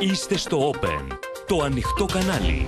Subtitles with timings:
[0.00, 2.66] Είστε στο Open, το ανοιχτό κανάλι.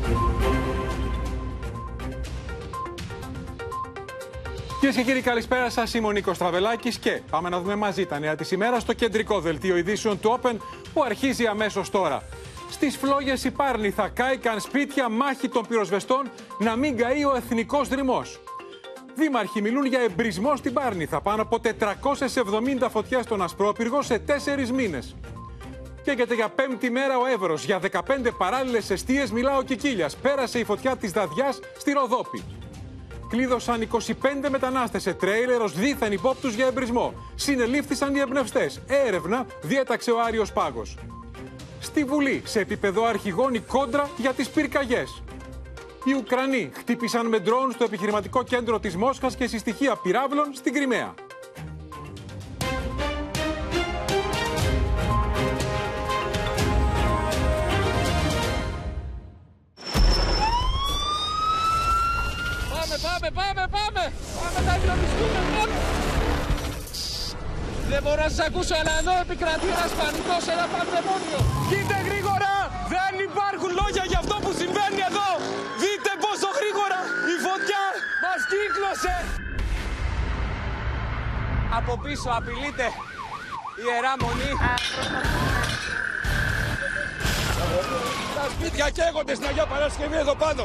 [4.81, 5.95] Κυρίες και κύριοι, καλησπέρα σας.
[5.95, 9.41] Είμαι ο Νίκος Τραβελάκης και πάμε να δούμε μαζί τα νέα της ημέρας στο κεντρικό
[9.41, 10.57] δελτίο ειδήσεων του Open
[10.95, 12.23] που αρχίζει αμέσως τώρα.
[12.71, 13.53] Στις φλόγες η
[13.91, 18.41] θα κάηκαν σπίτια μάχη των πυροσβεστών να μην καεί ο εθνικός δρυμός.
[19.15, 21.21] Δήμαρχοι μιλούν για εμπρισμό στην Πάρνηθα.
[21.21, 25.17] Πάνω από 470 φωτιέ στον Ασπρόπυργο σε τέσσερις μήνες.
[26.03, 27.65] Και γιατί για πέμπτη μέρα ο Εύρος.
[27.65, 30.11] Για 15 παράλληλες αιστείες μιλά ο Κικίλια.
[30.23, 32.43] Πέρασε η φωτιά της Δαδιά στη Ροδόπη.
[33.29, 37.15] Κλείδωσαν 25 μετανάστες σε τρέιλερ ως δίθεν υπόπτους για εμπρισμό.
[37.35, 38.81] Συνελήφθησαν οι εμπνευστές.
[38.87, 40.97] Έρευνα διέταξε ο Άριος Πάγος.
[41.81, 45.23] Στη Βουλή, σε επίπεδο αρχηγών, η κόντρα για τις πυρκαγιές.
[46.05, 51.15] Οι Ουκρανοί χτύπησαν με ντρόουν στο επιχειρηματικό κέντρο της Μόσχας και συστοιχεία πυράβλων στην Κρυμαία.
[63.21, 64.05] Πάμε, πάμε, πάμε, πάμε!
[64.41, 65.77] Πάμε να εγκλωβιστούμε, πάμε!
[67.91, 71.41] Δεν μπορώ να σας ακούσω, αλλά εδώ επικρατεί ένας πανικός, ένα πανδαιμόνιο.
[71.71, 72.53] Κοίτα γρήγορα!
[72.95, 75.29] Δεν υπάρχουν λόγια για αυτό που συμβαίνει εδώ!
[75.83, 76.99] Δείτε πόσο γρήγορα
[77.33, 77.83] η φωτιά
[78.23, 79.17] μας κύκλωσε!
[81.79, 82.87] Από πίσω απειλείται
[83.81, 84.53] η Ιερά Μονή.
[88.37, 90.65] Τα σπίτια καίγονται στην Αγία Παρασκευή εδώ πάνω.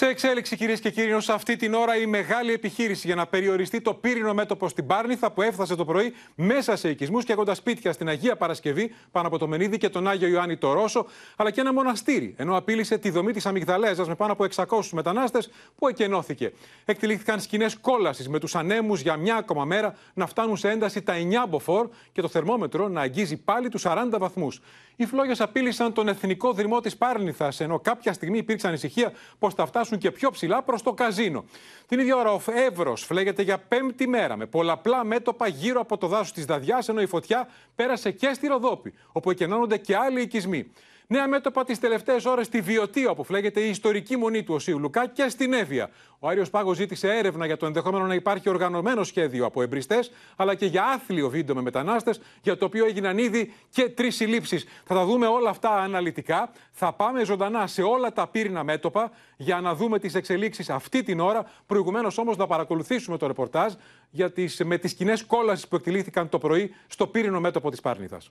[0.00, 3.80] Σε εξέλιξη, κυρίες και κύριοι, ως αυτή την ώρα η μεγάλη επιχείρηση για να περιοριστεί
[3.80, 7.92] το πύρινο μέτωπο στην Πάρνηθα που έφτασε το πρωί μέσα σε οικισμούς και έχοντα σπίτια
[7.92, 11.06] στην Αγία Παρασκευή πάνω από το Μενίδη και τον Άγιο Ιωάννη το Ρώσο,
[11.36, 15.50] αλλά και ένα μοναστήρι, ενώ απείλησε τη δομή της Αμυγδαλέζα με πάνω από 600 μετανάστες
[15.78, 16.52] που εκενώθηκε.
[16.84, 21.14] Εκτελήχθηκαν σκηνές κόλασης με τους ανέμους για μια ακόμα μέρα να φτάνουν σε ένταση τα
[21.46, 24.60] 9 μποφόρ και το θερμόμετρο να αγγίζει πάλι τους 40 βαθμούς.
[24.96, 29.66] Οι φλόγες απείλησαν τον εθνικό δρυμό της Πάρνηθας, ενώ κάποια στιγμή υπήρξε ανησυχία πως θα
[29.66, 31.44] φτάσουν και πιο ψηλά προς το καζίνο.
[31.86, 36.06] Την ίδια ώρα ο Εύρος φλέγεται για πέμπτη μέρα με πολλαπλά μέτωπα γύρω από το
[36.06, 40.72] δάσος της Δαδιά, ενώ η φωτιά πέρασε και στη Ροδόπη, όπου εκενώνονται και άλλοι οικισμοί.
[41.12, 45.06] Νέα μέτωπα τις τελευταίες ώρες στη Βιωτία, όπου φλέγεται η ιστορική μονή του Οσίου Λουκά
[45.06, 45.90] και στην Εύβοια.
[46.18, 50.54] Ο Άριο Πάγος ζήτησε έρευνα για το ενδεχόμενο να υπάρχει οργανωμένο σχέδιο από εμπριστές, αλλά
[50.54, 54.66] και για άθλιο βίντεο με μετανάστες, για το οποίο έγιναν ήδη και τρεις συλλήψεις.
[54.84, 56.50] Θα τα δούμε όλα αυτά αναλυτικά.
[56.72, 61.20] Θα πάμε ζωντανά σε όλα τα πύρινα μέτωπα για να δούμε τις εξελίξεις αυτή την
[61.20, 61.50] ώρα.
[61.66, 63.72] Προηγουμένως όμως να παρακολουθήσουμε το ρεπορτάζ
[64.10, 68.30] για τις, με τις κοινέ κόλασης που εκτελήθηκαν το πρωί στο πύρινο μέτωπο της Πάρνηθας.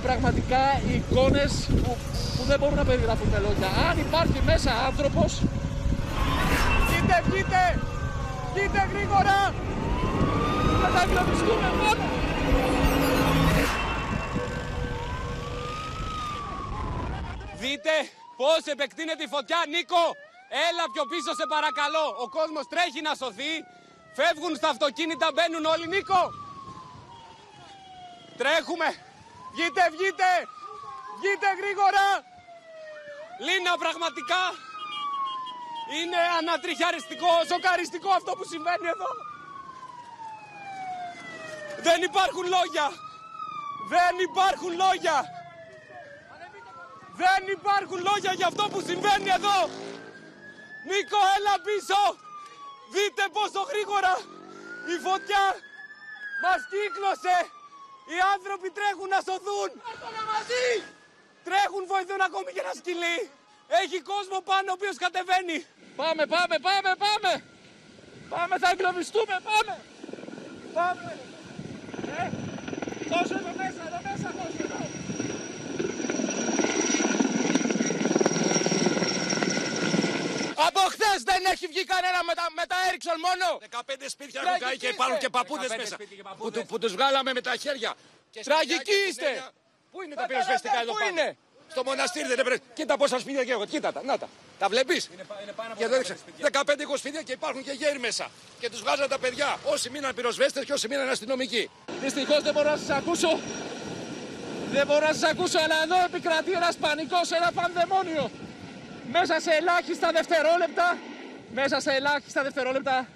[0.00, 0.62] Πραγματικά
[0.94, 1.96] εικόνες που,
[2.36, 3.68] που δεν μπορούν να περιγραφούν με λόγια.
[3.88, 5.42] Αν υπάρχει μέσα άνθρωπος...
[6.88, 7.62] Βγείτε, βγείτε!
[8.54, 9.54] Βγείτε γρήγορα!
[10.82, 12.04] Θα τα εγκλωβιστούμε μόνο!
[17.60, 17.94] Δείτε
[18.36, 20.04] πώς επεκτείνεται η φωτιά, Νίκο!
[20.68, 22.06] Έλα πιο πίσω σε παρακαλώ!
[22.24, 23.52] Ο κόσμος τρέχει να σωθεί,
[24.18, 26.22] φεύγουν στα αυτοκίνητα, μπαίνουν όλοι, Νίκο!
[28.40, 28.88] Τρέχουμε!
[29.58, 30.30] Βγείτε, βγείτε!
[31.18, 32.06] Βγείτε γρήγορα!
[33.46, 34.42] Λίνα πραγματικά
[35.96, 39.10] είναι ανατριχιαριστικό, σοκαριστικό αυτό που συμβαίνει εδώ.
[41.86, 42.86] Δεν υπάρχουν λόγια.
[43.92, 45.16] Δεν υπάρχουν λόγια.
[47.22, 49.58] Δεν υπάρχουν λόγια για αυτό που συμβαίνει εδώ.
[50.88, 52.00] Νίκο, έλα πίσω.
[52.94, 54.14] Δείτε πόσο γρήγορα
[54.92, 55.44] η φωτιά
[56.42, 57.36] μας κύκλωσε.
[58.12, 59.70] Οι άνθρωποι τρέχουν να σωθούν.
[60.32, 60.66] μαζί.
[61.46, 63.18] Τρέχουν, βοηθούν ακόμη και ένα σκυλί.
[63.82, 65.58] Έχει κόσμο πάνω ο οποίος κατεβαίνει.
[66.00, 67.32] Πάμε, πάμε, πάμε, πάμε.
[68.34, 69.74] Πάμε, θα εγκλωβιστούμε, πάμε.
[70.78, 71.10] Πάμε.
[72.18, 72.24] Ε,
[73.10, 74.80] δώσε εδώ μέσα, εδώ μέσα, δώσε εδώ.
[80.66, 83.46] Από χθες δεν έχει βγει κανένα με τα, με τα Ericsson μόνο.
[83.70, 85.96] 15 σπίτια έχουν καεί και υπάρχουν και παππούδες μέσα.
[86.38, 87.94] Που, του- που τους βγάλαμε με τα χέρια.
[88.30, 89.24] Και στα Τραγικοί παιδιά και είστε.
[89.24, 89.50] παιδιά.
[89.92, 91.36] Πού είναι Τα τα πυροσβεστικά τελευταία εδώ πού πάνω; είναι;
[91.70, 92.62] Στο μοναστήρι δεν έπρεπε.
[92.74, 93.64] Κοίτα πόσα σπίτια και εγώ.
[93.66, 94.02] Κοίτα τα.
[94.02, 94.28] Να τα.
[94.58, 95.10] Τα βλέπεις;
[95.76, 96.16] Και εδώ δείξε.
[96.52, 98.30] 15-20 σπίτια και υπάρχουν και γέροι μέσα.
[98.60, 99.58] Και τους βγάζαν τα παιδιά.
[99.64, 101.70] Όσοι μείναν πυροσβέστες και όσοι μείναν αστυνομικοί.
[102.00, 103.40] Δυστυχώς δεν μπορώ να σας ακούσω.
[104.70, 108.30] Δεν μπορώ να σας ακούσω, αλλά εδώ επικρατεί ένας πανικός, ένα πανδαιμόνιο.
[109.12, 110.98] Μέσα σε ελάχιστα δευτερόλεπτα,
[111.54, 113.06] μέσα σε ελάχιστα δευτερόλεπτα,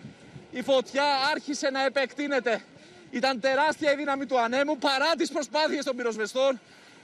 [0.50, 2.65] η φωτιά άρχισε να επεκτείνεται.
[3.11, 6.61] Ήταν τεράστια η δύναμη του ανέμου παρά τις προσπάθειες των πυροσβεστών,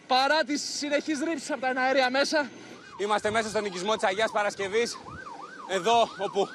[0.07, 2.51] παρά τις συνεχείς ρήψεις από τα αέρια μέσα.
[3.01, 4.99] Είμαστε μέσα στον οικισμό της Αγίας Παρασκευής,
[5.69, 6.49] εδώ όπου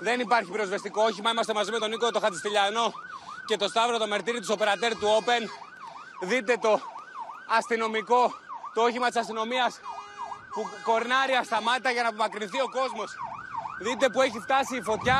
[0.00, 1.30] δεν υπάρχει πυροσβεστικό όχημα.
[1.30, 2.92] Είμαστε μαζί με τον Νίκο το Χατζηστηλιανό
[3.46, 5.48] και το Σταύρο το μερτήρι τους οπερατέρ του Open.
[6.22, 6.80] Δείτε το
[7.58, 8.32] αστυνομικό,
[8.74, 9.80] το όχημα της αστυνομίας
[10.52, 13.10] που κορνάρει ασταμάτητα για να απομακρυνθεί ο κόσμος.
[13.84, 15.18] Δείτε που έχει φτάσει η φωτιά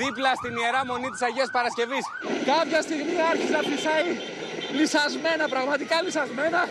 [0.00, 2.04] δίπλα στην Ιερά Μονή της Αγίας Παρασκευής.
[2.52, 4.08] Κάποια στιγμή άρχισε να φυσάει
[4.78, 6.68] λυσασμένα, πραγματικά λυσασμένα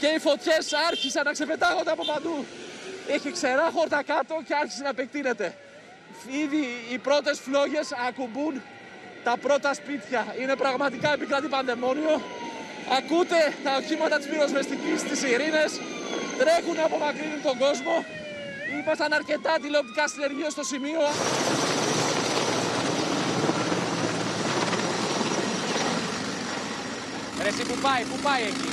[0.00, 2.36] και οι φωτιές άρχισαν να ξεπετάγονται από παντού.
[3.08, 5.46] Έχει ξερά χόρτα κάτω και άρχισε να επεκτείνεται.
[6.42, 8.62] Ήδη οι πρώτες φλόγες ακουμπούν
[9.24, 10.34] τα πρώτα σπίτια.
[10.40, 12.20] Είναι πραγματικά επικρατή παντεμόνιο.
[12.98, 15.80] Ακούτε τα οχήματα της πυροσβεστικής, τις ειρήνες,
[16.40, 17.94] τρέχουν από μακρύνουν τον κόσμο.
[18.78, 21.02] Ήμασταν αρκετά τηλεοπτικά συνεργείο στο σημείο.
[27.44, 28.70] Ρε εσύ που πάει, που πάει εκεί;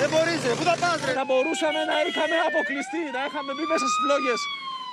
[0.00, 3.64] Δεν μπορείς ρε, πού θα πας ρε; Να μπορούσαμε να είχαμε αποκλειστεί, να είχαμε μπει
[3.72, 4.40] μέσα στις φλόγες.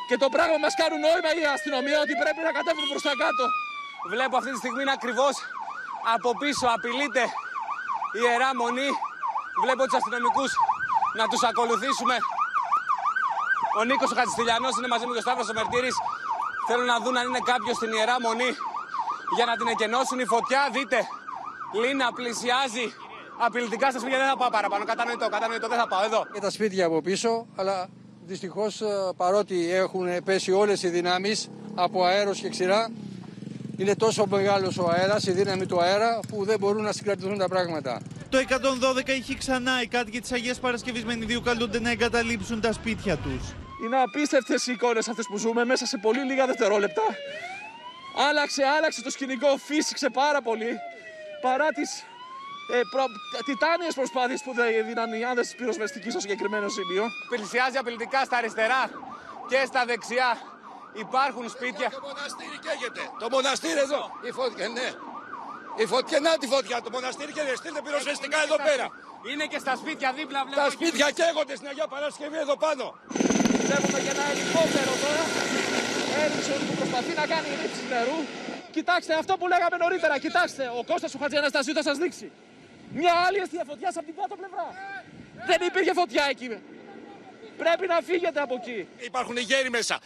[0.10, 3.44] Και το πράγμα μας κάνουν νόημα η αστυνομία ότι πρέπει να κατέβουμε προς τα κάτω.
[4.14, 5.36] Βλέπω αυτή τη στιγμή είναι ακριβώς
[6.16, 7.24] από πίσω, απειλείται
[8.18, 8.90] η Ιερά Μονή.
[9.64, 10.52] Βλέπω τους αστυνομικούς
[11.20, 12.16] να τους ακολουθήσουμε.
[13.80, 15.96] Ο Νίκος ο Χατζηστηλιανός είναι μαζί με τον Σταύρος ο Μερτήρης.
[16.68, 18.52] Θέλουν να δουν αν είναι κάποιος στην Ιερά Μονή
[19.38, 20.62] για να την εκενώσουν η φωτιά.
[20.76, 21.00] Δείτε,
[21.82, 22.86] Λίνα πλησιάζει
[23.46, 24.20] απειλητικά στα σπίτια.
[24.22, 24.84] Δεν θα πάω παραπάνω.
[24.92, 25.68] Κατανοητό, κατανοητό.
[25.72, 26.22] Δεν θα πάω εδώ.
[26.34, 27.76] Και τα σπίτια από πίσω, αλλά
[28.32, 28.74] δυστυχώς
[29.22, 31.38] παρότι έχουν πέσει όλες οι δυνάμεις
[31.76, 32.82] από αέρος και ξηρά,
[33.78, 37.48] είναι τόσο μεγάλος ο αέρας, η δύναμη του αέρα, που δεν μπορούν να συγκρατηθούν τα
[37.48, 38.02] πράγματα.
[38.32, 43.18] Το 112 είχε ξανά οι κάτοικοι της Αγίας Παρασκευής Μενιδίου καλούνται να εγκαταλείψουν τα σπίτια
[43.18, 43.44] τους.
[43.84, 47.02] Είναι απίστευτες οι εικόνες αυτές που ζούμε μέσα σε πολύ λίγα δευτερόλεπτα.
[48.30, 50.72] Άλλαξε, άλλαξε το σκηνικό, φύσηξε πάρα πολύ.
[51.42, 51.90] Παρά τις
[52.74, 53.06] ε, προ...
[53.46, 57.04] τιτάνιες προσπάθειες που έδιναν οι άνδρες της πυροσβεστικής στο συγκεκριμένο σημείο.
[57.30, 58.82] Πλησιάζει απειλητικά στα αριστερά
[59.50, 60.32] και στα δεξιά.
[60.94, 61.90] Υπάρχουν σπίτια.
[61.90, 63.04] Το μοναστήρι καίγεται.
[63.20, 64.02] Το μοναστήρι εδώ.
[64.30, 64.90] Η φωτιά, ναι.
[65.84, 66.82] Η φωτιά, να τη φωτιά.
[66.86, 67.56] Το μοναστήρι καίγεται.
[67.56, 68.86] Στείλτε πυροσβεστικά εδώ πέρα.
[69.32, 70.40] Είναι και στα σπίτια δίπλα.
[70.46, 72.86] Βλέπω Τα σπίτια καίγονται στην Αγία Παρασκευή εδώ πάνω.
[73.68, 75.24] Βλέπουμε και ένα ελικόπτερο τώρα.
[76.24, 78.20] Έριξον που προσπαθεί να κάνει ρήψη νερού.
[78.76, 80.16] Κοιτάξτε αυτό που λέγαμε νωρίτερα.
[80.26, 82.32] Κοιτάξτε, ο Κώστας του Χατζιαναστασίου θα σας δείξει.
[83.00, 84.66] Μια άλλη αιστεία φωτιάς από την κάτω πλευρά.
[85.50, 86.48] Δεν υπήρχε φωτιά εκεί.
[87.58, 88.88] Πρέπει να φύγετε από εκεί.
[88.98, 90.00] Υπάρχουν οι γέροι μέσα.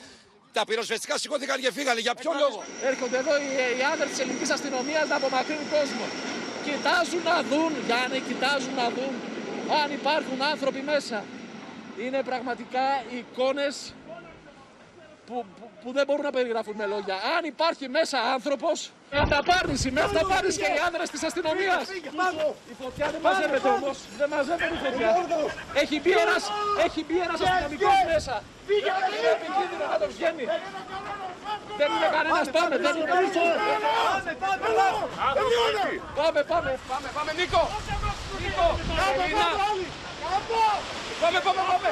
[0.58, 2.00] Τα πυροσβεστικά σηκώθηκαν και φύγανε.
[2.00, 2.60] Για ποιο λόγο;
[2.90, 3.48] Έρχονται εδώ οι,
[3.78, 6.06] οι άνδρες της ελληνικής αστυνομίας να απομακρύνουν κόσμο.
[6.68, 9.14] Κοιτάζουν να δουν, Γιάννη, κοιτάζουν να δουν
[9.82, 11.18] αν υπάρχουν άνθρωποι μέσα.
[12.04, 12.86] Είναι πραγματικά
[13.18, 13.76] εικόνες
[15.28, 17.16] που, που, που δεν μπορούν να περιγραφούν με λόγια.
[17.36, 18.78] Αν υπάρχει μέσα άνθρωπος,
[19.24, 21.84] αυταπάρνηση, με αυταπάρνηση και οι άνδρες της αστυνομίας.
[22.72, 25.10] Η φωτιά δεν μαζεύεται όμως, δεν μαζεύεται η φωτιά.
[25.84, 26.44] Έχει μπει ένας,
[26.86, 28.36] έχει μπει ένας αστυνομικός μέσα.
[29.16, 30.46] Είναι επικίνδυνο να το βγαίνει.
[31.80, 33.14] Δεν είναι κανένας, πάμε, δεν είναι
[36.20, 37.62] Πάμε, πάμε, πάμε, πάμε, Νίκο!
[38.42, 38.68] Νίκο!
[39.08, 39.50] Ελίνα!
[41.22, 41.90] Πάμε, πάμε, πάμε!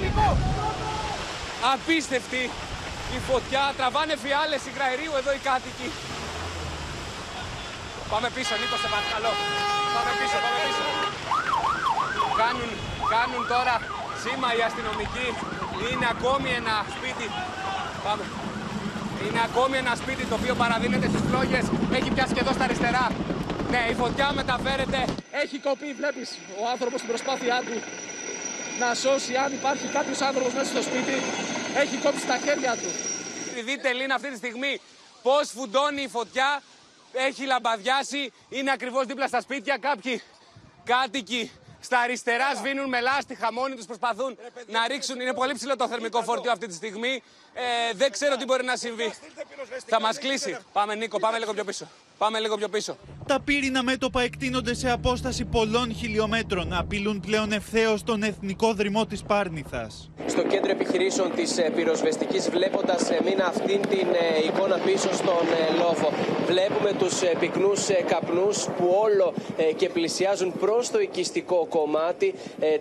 [0.00, 0.67] Νίκο!
[1.72, 2.42] Απίστευτη
[3.16, 5.88] η φωτιά, τραβάνε φιάλες υγραερίου εδώ οι κάτοικοι.
[8.12, 9.32] Πάμε πίσω, Νίκος, σε παρακαλώ.
[9.94, 10.84] Πάμε πίσω, πάμε πίσω.
[12.40, 12.70] Κάνουν,
[13.14, 13.74] κάνουν τώρα
[14.22, 15.28] σήμα οι αστυνομικοί.
[15.86, 17.26] Είναι ακόμη ένα σπίτι.
[18.06, 18.24] Πάμε.
[19.24, 21.64] Είναι ακόμη ένα σπίτι το οποίο παραδίνεται στις φλόγες.
[21.98, 23.04] Έχει πιάσει και εδώ στα αριστερά.
[23.72, 25.00] Ναι, η φωτιά μεταφέρεται.
[25.42, 26.28] Έχει κοπεί, βλέπεις,
[26.60, 27.76] ο άνθρωπος στην προσπάθειά του
[28.78, 31.22] να σώσει αν υπάρχει κάποιος άνθρωπος μέσα στο σπίτι.
[31.76, 32.90] Έχει κόψει τα χέρια του.
[33.64, 34.80] Δείτε, Λίνα, αυτή τη στιγμή
[35.22, 36.62] πώς φουντώνει η φωτιά.
[37.12, 38.32] Έχει λαμπαδιάσει.
[38.48, 39.76] Είναι ακριβώς δίπλα στα σπίτια.
[39.78, 40.22] Κάποιοι
[40.84, 45.20] κάτοικοι στα αριστερά σβήνουν με λάστιχα, μόνοι τους προσπαθούν να ρίξουν.
[45.20, 47.22] Είναι πολύ ψηλό το θερμικό φορτίο αυτή τη στιγμή.
[47.54, 49.14] Ε, δεν ξέρω τι μπορεί να συμβεί.
[49.86, 50.56] Θα μας κλείσει.
[50.72, 51.88] Πάμε, Νίκο, πάμε λίγο πιο πίσω.
[52.18, 52.96] Πάμε λίγο πιο πίσω.
[53.26, 56.72] Τα πύρινα μέτωπα εκτείνονται σε απόσταση πολλών χιλιόμετρων.
[56.72, 60.10] Απειλούν πλέον ευθέως τον εθνικό δρυμό της Πάρνηθας.
[60.26, 66.12] Στο κέντρο επιχειρήσεων της πυροσβεστικής, βλέποντας μήνα αυτήν την ε, εικόνα πίσω στον ε, λόφο,
[66.46, 72.34] βλέπουμε τους πυκνούς καπνούς που όλο ε, και πλησιάζουν προς το οικιστικό κομμάτι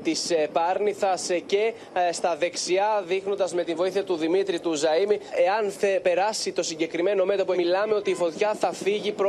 [0.04, 1.74] της Πάρνηθας και
[2.12, 7.26] στα δεξιά, δείχνοντας με τη βοήθεια του Δημήτρη του Ζαήμι, εάν θε περάσει το συγκεκριμένο
[7.26, 9.27] μέτωπο, μιλάμε ότι η φωτιά θα φύγει προ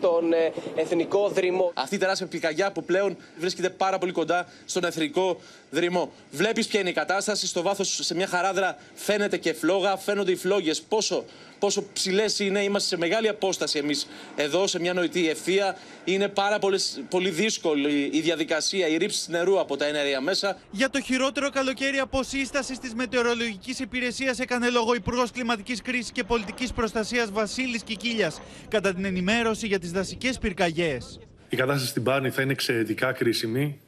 [0.00, 0.32] τον
[0.74, 1.70] εθνικό δρυμό.
[1.74, 5.40] Αυτή η τεράστια πυρκαγιά που πλέον βρίσκεται πάρα πολύ κοντά στον εθνικό
[5.70, 6.12] δρυμό.
[6.30, 10.36] Βλέπεις ποια είναι η κατάσταση; Στο βάθος, σε μια χαράδρα, φαίνεται και φλόγα, φαίνονται οι
[10.36, 10.82] φλόγες.
[10.82, 11.24] Πόσο,
[11.58, 12.62] πόσο ψηλές είναι.
[12.62, 15.76] Είμαστε σε μεγάλη απόσταση εμείς εδώ, σε μια νοητή ευθεία.
[16.04, 20.58] Είναι πάρα πολύ, πολύ δύσκολη η διαδικασία, η ρήψη νερού από τα ενέργεια μέσα.
[20.70, 26.72] Για το χειρότερο καλοκαίρι αποσύσταση της Μετεωρολογικής Υπηρεσίας έκανε λόγο Υπουργός Κλιματικής Κρίσης και Πολιτικής
[26.72, 31.20] Προστασίας Βασίλης Κικίλιας κατά την ενημέρωση για τις δασικές πυρκαγιές.
[31.48, 33.80] Η κατάσταση στην Πάρνη θα είναι εξαιρετικά κρίσιμη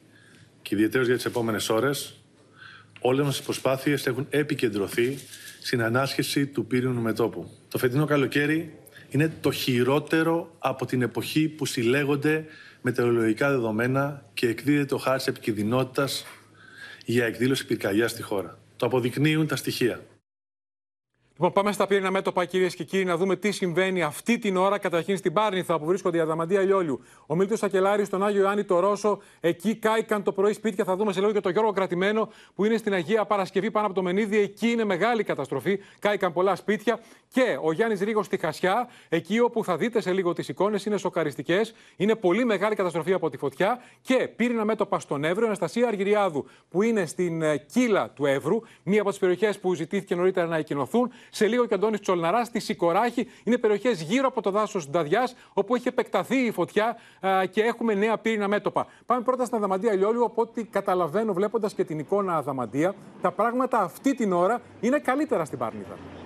[0.61, 2.15] και ιδιαίτερα για τις επόμενες ώρες.
[3.01, 5.17] Όλες μας οι προσπάθειες έχουν επικεντρωθεί
[5.61, 7.49] στην ανάσχεση του πύρινου μετόπου.
[7.69, 8.73] Το φετινό καλοκαίρι
[9.09, 12.45] είναι το χειρότερο από την εποχή που συλλέγονται
[12.81, 16.25] μετεωρολογικά δεδομένα και εκδίδεται ο χάρτης επικινδυνότητας
[17.05, 18.57] για εκδήλωση πυρκαγιάς στη χώρα.
[18.77, 20.01] Το αποδεικνύουν τα στοιχεία.
[21.43, 24.77] Λοιπόν, πάμε στα πύρινα μέτωπα, κυρίες και κύριοι, να δούμε τι συμβαίνει αυτή την ώρα.
[24.77, 27.01] Καταρχήν στην Πάρνηθα, που βρίσκονται η Αδαμαντία Λιόλιου.
[27.25, 29.19] Ο Μίλτος Σακελάρης στον Άγιο Ιωάννη το Ρώσο.
[29.39, 30.83] Εκεί κάηκαν το πρωί σπίτια.
[30.83, 33.95] Θα δούμε σε λίγο και τον Γιώργο Κρατημένο, που είναι στην Αγία Παρασκευή πάνω από
[33.95, 34.37] το Μενίδη.
[34.37, 35.79] Εκεί είναι μεγάλη καταστροφή.
[35.99, 36.99] Κάηκαν πολλά σπίτια.
[37.33, 40.97] Και ο Γιάννης Ρίγο στη Χασιά, εκεί όπου θα δείτε σε λίγο τις εικόνες, είναι
[40.97, 41.73] σοκαριστικές.
[41.95, 43.81] Είναι πολύ μεγάλη καταστροφή από τη φωτιά.
[44.01, 48.61] Και πύρινα μέτωπα στον Εύρο, η Αναστασία Αργυριάδου, που είναι στην ε, κύλα του Εύρου,
[48.83, 51.11] μία από τις περιοχές που ζητήθηκε νωρίτερα να εκκοινωθούν.
[51.29, 53.27] Σε λίγο και ο Αντώνης Τσολναράς στη Σικοράχη.
[53.43, 57.93] Είναι περιοχές γύρω από το δάσος Νταδιάς, όπου έχει επεκταθεί η φωτιά α, και έχουμε
[57.93, 58.87] νέα πύρινα μέτωπα.
[59.05, 63.79] Πάμε πρώτα στην Αδαμαντία Λιόλιου, από ό,τι καταλαβαίνω βλέποντας και την εικόνα Αδαμαντία, τα πράγματα
[63.79, 66.20] αυτή την ώρα είναι καλύτερα στην Πάρνηθα.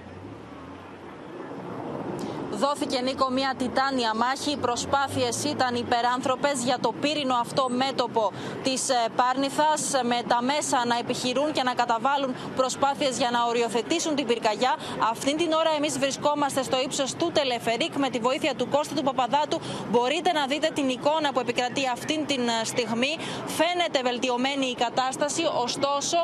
[2.58, 4.52] Δόθηκε Νίκο μια τιτάνια μάχη.
[4.52, 8.32] Οι προσπάθειες ήταν υπεράνθρωπες για το πύρινο αυτό μέτωπο
[8.64, 8.82] της
[9.16, 14.76] Πάρνηθας με τα μέσα να επιχειρούν και να καταβάλουν προσπάθειες για να οριοθετήσουν την πυρκαγιά.
[15.12, 19.04] Αυτή την ώρα εμείς βρισκόμαστε στο ύψος του Τελεφερίκ με τη βοήθεια του Κώστα του
[19.04, 19.60] Παπαδάτου.
[19.92, 23.18] Μπορείτε να δείτε την εικόνα που επικρατεί αυτή τη στιγμή.
[23.58, 26.18] Φαίνεται βελτιωμένη η κατάσταση, ωστόσο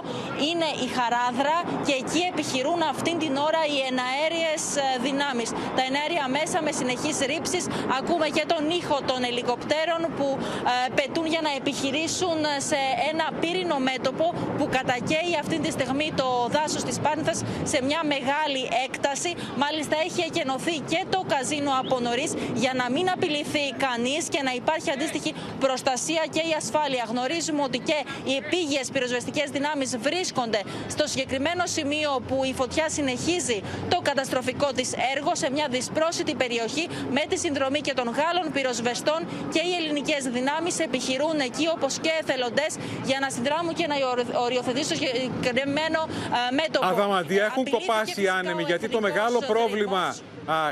[0.50, 4.62] είναι η χαράδρα και εκεί επιχειρούν αυτή την ώρα οι εναέριες
[5.02, 5.50] δυνάμεις.
[5.50, 7.64] Τα εναέρια μέσα με συνεχείς ρήψεις.
[8.00, 12.80] Ακούμε και τον ήχο των ελικοπτέρων που ε, πετούν για να επιχειρήσουν σε
[13.12, 14.26] ένα πύρινο μέτωπο
[14.58, 19.32] που κατακαίει αυτή τη στιγμή το δάσος της Πάρνηθας σε μια μεγάλη έκταση.
[19.64, 24.52] Μάλιστα έχει εκενωθεί και το καζίνο από νωρίς για να μην απειληθεί κανείς και να
[24.62, 27.04] υπάρχει αντίστοιχη προστασία και η ασφάλεια.
[27.08, 33.62] Γνωρίζουμε ότι και οι επίγειες πυροσβεστικές δυνάμεις βρίσκονται στο συγκεκριμένο σημείο που η φωτιά συνεχίζει
[33.90, 35.68] το καταστροφικό της έργο σε μια
[36.12, 36.88] δυσπρόσιτη την περιοχή
[37.18, 39.20] με τη συνδρομή και των Γάλλων πυροσβεστών
[39.54, 42.72] και οι ελληνικές δυνάμεις επιχειρούν εκεί όπως και εθελοντές
[43.10, 43.96] για να συνδράμουν και να
[44.46, 46.00] οριοθετήσουν το συγκεκριμένο
[46.60, 46.86] μέτωπο.
[46.86, 50.16] Αδαμαντία, έχουν κοπάσει οι άνεμοι γιατί το μεγάλο πρόβλημα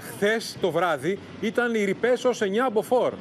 [0.10, 3.13] χθες το βράδυ ήταν οι ρηπές ως 9 μποφόρ.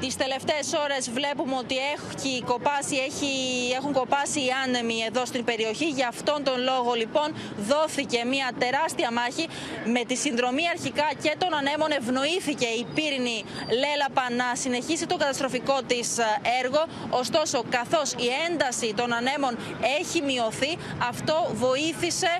[0.00, 3.32] Τις τελευταίες ώρες βλέπουμε ότι έχει κοπάσει, έχει,
[3.78, 5.88] έχουν κοπάσει οι άνεμοι εδώ στην περιοχή.
[5.88, 7.28] Γι' αυτόν τον λόγο λοιπόν
[7.70, 9.48] δόθηκε μια τεράστια μάχη
[9.94, 11.90] με τη συνδρομή αρχικά και των ανέμων.
[11.90, 13.44] Ευνοήθηκε η πύρινη
[13.80, 16.24] Λέλαπα να συνεχίσει το καταστροφικό της ε,
[16.62, 16.82] έργο.
[17.10, 19.58] Ωστόσο καθώς η ένταση των ανέμων
[20.00, 20.78] έχει μειωθεί
[21.08, 22.32] αυτό βοήθησε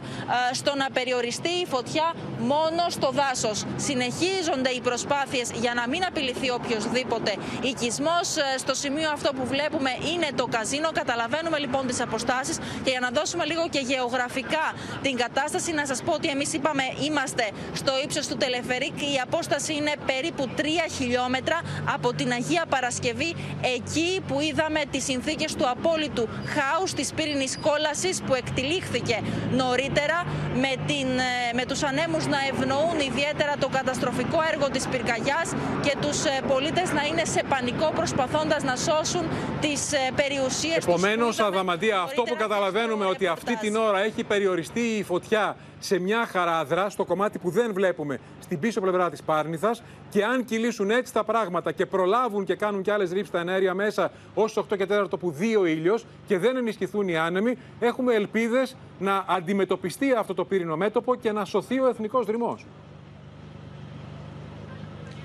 [0.50, 3.64] ε, στο να περιοριστεί η φωτιά μόνο στο δάσος.
[3.76, 8.36] Συνεχίζονται οι προσπάθειες για να μην απειληθεί οποιοδήποτε οικισμός.
[8.36, 10.88] Ε, στο σημείο αυτό που βλέπουμε είναι το καζίνο.
[10.92, 14.66] Καταλαβαίνουμε λοιπόν τις αποστάσεις και για να δώσουμε λίγο και γεωγραφικά
[15.02, 19.00] την κατάσταση, να σας πω ότι εμείς είπαμε είμαστε στο ύψος του Τελεφερίκ.
[19.00, 20.62] Η απόσταση είναι περίπου 3
[20.96, 21.60] χιλιόμετρα
[21.94, 23.34] από την Αγία Παρασκευή,
[23.76, 30.72] εκεί που είδαμε τις συνθήκες του απόλυτου χάους της πύρινης κόλασης που εκτυλίχθηκε νωρίτερα με,
[30.86, 35.48] την, ε, με τους ανέμους να ευνοούν ιδιαίτερα το καταστροφικό έργο της πυρκαγιάς
[35.82, 39.22] και τους ε, πολίτες να είναι σε σε πανικό προσπαθώντας να σώσουν
[39.60, 41.46] τις ε, περιουσίες Επομένως, τους.
[41.46, 46.90] Αδαμαντία, αυτό που καταλαβαίνουμε ότι αυτή την ώρα έχει περιοριστεί η φωτιά σε μια χαράδρα,
[46.90, 51.24] στο κομμάτι που δεν βλέπουμε, στην πίσω πλευρά της Πάρνηθας και αν κυλήσουν έτσι τα
[51.24, 55.18] πράγματα και προλάβουν και κάνουν και άλλες ρήψεις στα ενέργεια μέσα ως 8 και 4
[55.20, 60.44] που δει ο ήλιος και δεν ενισχυθούν οι άνεμοι, έχουμε ελπίδες να αντιμετωπιστεί αυτό το
[60.44, 62.66] πύρινο μέτωπο και να σωθεί ο εθνικός δρυμός.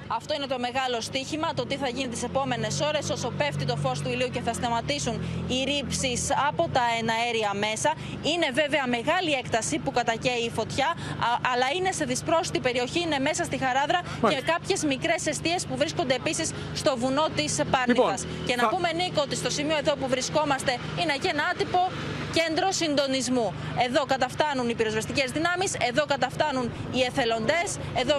[0.08, 3.76] Αυτό είναι το μεγάλο στίχημα, το τι θα γίνει τις επόμενες ώρες, όσο πέφτει το
[3.76, 5.16] φως του ηλίου και θα σταματήσουν
[5.48, 7.94] οι ρήψεις από τα εναέρια μέσα.
[8.24, 10.94] Είναι βέβαια μεγάλη έκταση που κατακαίει η φωτιά,
[11.54, 16.16] αλλά είναι σε δυσπρόσιτη περιοχή, είναι μέσα στη χαράδρα και κάποιες μικρές αιστείες που βρίσκονται
[16.16, 18.22] επίσης στο βουνό της Πάρνηθας.
[18.24, 21.92] Λοιπόν, και να πούμε, Νίκο, ότι στο σημείο εδώ που βρισκόμαστε είναι και ένα άτυπο
[22.38, 23.54] κέντρο συντονισμού.
[23.88, 26.66] Εδώ καταφτάνουν οι πυροσβεστικές δυνάμεις, εδώ καταφτάνουν
[26.96, 27.68] οι εθελοντές,
[28.02, 28.16] εδώ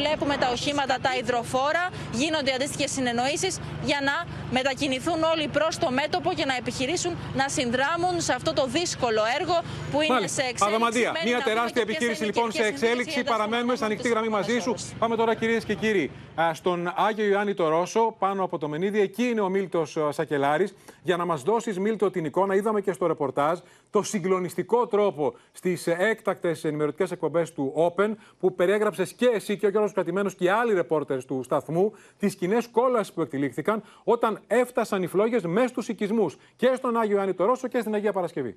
[0.00, 4.14] βλέπουμε τα οχήματα, τα υδροφόρα, γίνονται αντίστοιχες συνεννοήσεις για να
[4.50, 9.56] μετακινηθούν όλοι προς το μέτωπο και να επιχειρήσουν να συνδράμουν σε αυτό το δύσκολο έργο
[9.92, 10.42] που είναι Μάλιστα.
[10.42, 10.74] σε εξέλιξη.
[10.74, 13.24] Αδαμαντία, μια τεράστια επιχείρηση λοιπόν σε εξέλιξη.
[13.24, 14.74] Παραμένουμε σε ανοιχτή γραμμή μαζί σου.
[14.98, 16.10] Πάμε τώρα κυρίες και κύριοι
[16.52, 19.00] στον Άγιο Ιωάννη το Ρώσο, πάνω από το Μενίδη.
[19.00, 20.74] Εκεί είναι ο Μίλτος Σακελάρης.
[21.02, 23.58] Για να μας δώσεις, Μίλτο, την εικόνα, είδαμε και στο ρεπορτάζ
[23.90, 29.68] το συγκλονιστικό τρόπο στις έκτακτες ενημερωτικές εκπομπές του Open που περιέγραψες και εσύ και ο
[29.68, 35.02] Γιώργος Κρατημένος και οι άλλοι ρεπόρτερς του σταθμού τις κοινές κόλαση που εκτελήχθηκαν όταν έφτασαν
[35.02, 38.56] οι φλόγες μέσα στους οικισμούς και στον Άγιο Ιωάννη το Ρώσο και στην Αγία Παρασκευή.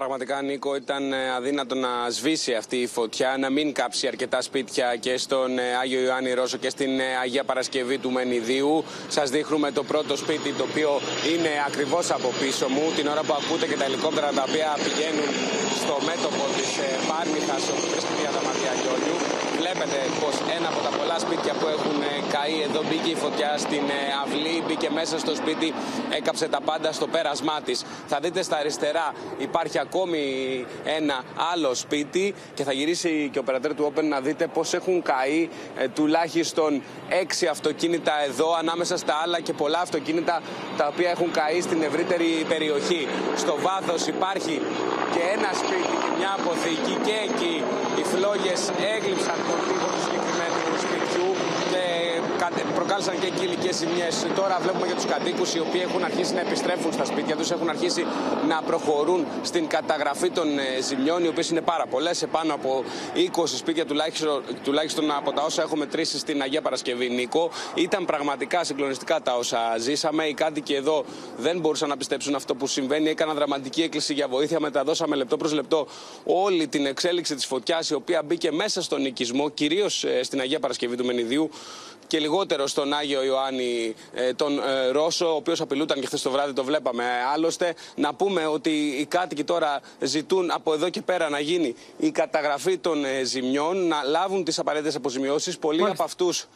[0.00, 4.96] Πραγματικά, Νίκο, ήταν ε, αδύνατο να σβήσει αυτή η φωτιά, να μην κάψει αρκετά σπίτια
[4.96, 8.84] και στον ε, Άγιο Ιωάννη Ρώσο και στην ε, Αγία Παρασκευή του Μενιδίου.
[9.08, 11.00] Σας δείχνουμε το πρώτο σπίτι, το οποίο
[11.32, 15.28] είναι ακριβώς από πίσω μου, την ώρα που ακούτε και τα ελικόπτερα τα οποία πηγαίνουν
[15.82, 16.70] στο μέτωπο της
[17.08, 19.35] Πάρνηθας, όπου βρίσκεται η Αδαμαντία Λιόλιου.
[19.68, 21.98] Βλέπετε πως ένα από τα πολλά σπίτια που έχουν
[22.34, 23.82] καεί εδώ μπήκε η φωτιά στην
[24.24, 25.74] αυλή, μπήκε μέσα στο σπίτι,
[26.10, 27.84] έκαψε τα πάντα στο πέρασμά της.
[28.06, 30.22] Θα δείτε στα αριστερά υπάρχει ακόμη
[30.84, 35.02] ένα άλλο σπίτι και θα γυρίσει και ο περατέρ του Open να δείτε πώς έχουν
[35.02, 40.42] καεί ε, τουλάχιστον έξι αυτοκίνητα εδώ ανάμεσα στα άλλα και πολλά αυτοκίνητα
[40.76, 43.08] τα οποία έχουν καεί στην ευρύτερη περιοχή.
[43.36, 44.60] Στο βάθος υπάρχει
[45.12, 45.95] και ένα σπίτι και
[46.28, 47.54] μια αποθήκη και εκεί
[47.98, 48.60] οι φλόγες
[48.94, 50.15] έγλειψαν τον τύπο του συγκεκριμένου σπιτιού και
[52.74, 54.26] προκάλεσαν και εκεί υλικέ ζημιές.
[54.34, 57.68] Τώρα βλέπουμε για τους κατοίκους οι οποίοι έχουν αρχίσει να επιστρέφουν στα σπίτια τους, έχουν
[57.68, 58.06] αρχίσει
[58.48, 62.84] να προχωρούν στην καταγραφή των ε, ζημιών, οι οποίες είναι πάρα πολλές, σε πάνω από
[63.14, 67.08] 20 σπίτια τουλάχιστον, τουλάχιστον από τα όσα έχουμε μετρήσει στην Αγία Παρασκευή.
[67.08, 70.24] Νίκο, ήταν πραγματικά συγκλονιστικά τα όσα ζήσαμε.
[70.24, 71.04] Οι κάτοικοι εδώ
[71.36, 73.08] δεν μπορούσαν να πιστέψουν αυτό που συμβαίνει.
[73.08, 74.60] Έκαναν δραματική έκκληση για βοήθεια.
[74.60, 75.86] Μεταδώσαμε λεπτό προς λεπτό
[76.24, 80.60] όλη την εξέλιξη της φωτιάς, η οποία μπήκε μέσα στον οικισμό, κυρίως ε, στην Αγία
[80.60, 81.50] Παρασκευή του Μενιδίου
[82.06, 86.30] και λιγότερο στον Άγιο Ιωάννη ε, τον ε, Ρώσο, ο οποίος απειλούταν και χθες το
[86.30, 87.04] βράδυ το βλέπαμε.
[87.32, 92.10] Άλλωστε, να πούμε ότι οι κάτοικοι τώρα ζητούν από εδώ και πέρα να γίνει η
[92.10, 95.58] καταγραφή των ε, ζημιών, να λάβουν τις απαραίτητες αποζημιώσεις.
[95.58, 96.46] Πολλοί από αυτούς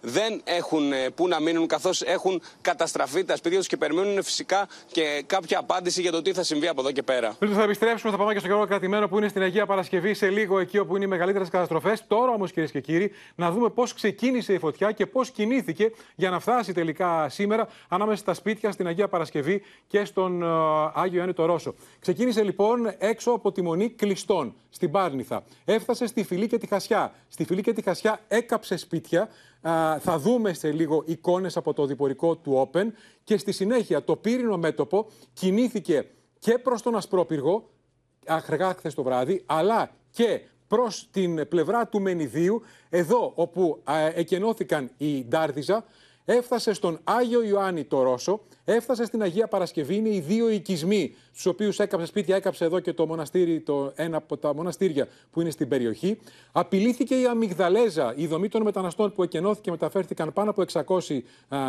[0.00, 4.68] δεν έχουν ε, πού να μείνουν καθώς έχουν καταστραφεί τα σπίτια τους και περιμένουν φυσικά
[4.92, 7.34] και κάποια απάντηση για το τι θα συμβεί από εδώ και πέρα.
[7.38, 10.28] Πριν θα επιστρέψουμε, θα πάμε και στο Γιώργο Κρατημένο που είναι στην Αγία Παρασκευή σε
[10.28, 12.04] λίγο εκεί όπου είναι οι μεγαλύτερες καταστροφές.
[12.06, 16.30] Τώρα όμως κυρίες και κύριοι να δούμε πώς ξεκίνησε η φωτιά και πώς κινήθηκε για
[16.30, 21.34] να φτάσει τελικά σήμερα ανάμεσα στα σπίτια στην Αγία Παρασκευή και στον uh, Άγιο Ιωάννη
[21.34, 21.74] το Ρώσο.
[22.00, 25.44] Ξεκίνησε λοιπόν έξω από τη μονή κλειστών στην Πάρνηθα.
[25.64, 27.12] Έφτασε στη Φιλή και τη Χασιά.
[27.28, 29.28] Στη Φιλή και τη Χασιά έκαψε σπίτια
[29.98, 32.86] θα δούμε σε λίγο εικόνες από το διπορικό του Open
[33.24, 36.06] και στη συνέχεια το πύρινο μέτωπο κινήθηκε
[36.38, 37.70] και προς τον Ασπρόπυργο,
[38.26, 43.82] αργά χθες το βράδυ, αλλά και προς την πλευρά του Μενιδίου, εδώ όπου
[44.14, 45.84] εκενώθηκαν οι Ντάρδιζα,
[46.32, 49.96] έφτασε στον Άγιο Ιωάννη το Ρώσο, έφτασε στην Αγία Παρασκευή.
[49.96, 54.16] Είναι οι δύο οικισμοί, στους οποίους έκαψε σπίτια, έκαψε εδώ και το μοναστήρι, το, ένα
[54.16, 56.18] από τα μοναστήρια που είναι στην περιοχή.
[56.52, 61.20] Απειλήθηκε η Αμυγδαλέζα, η δομή των μεταναστών που εκενώθηκε και μεταφέρθηκαν πάνω από 600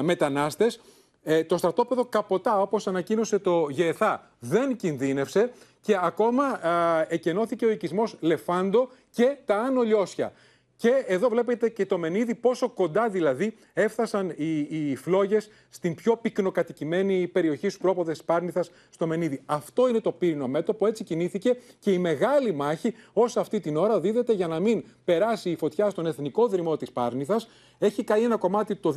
[0.04, 0.80] μετανάστες.
[1.24, 7.70] Ε, το στρατόπεδο Καποτά, όπως ανακοίνωσε το ΓΕΘΑ, δεν κινδύνευσε και ακόμα α, εκενώθηκε ο
[7.70, 10.34] οικισμός Λεφάντο και τα Άνω Λιώσια.
[10.82, 16.18] Και εδώ βλέπετε και το Μενίδη πόσο κοντά δηλαδή έφτασαν οι, οι φλόγες στην πιο
[16.18, 19.42] πυκνοκατοικημένη περιοχή στους πρόποδες Πάρνηθας στο Μενίδη.
[19.46, 24.00] Αυτό είναι το πύρινο μέτωπο, έτσι κινήθηκε και η μεγάλη μάχη όσο αυτή την ώρα
[24.00, 27.50] δίδεται για να μην περάσει η φωτιά στον εθνικό δρυμό της Πάρνηθας.
[27.80, 28.94] Έχει καεί ένα κομμάτι το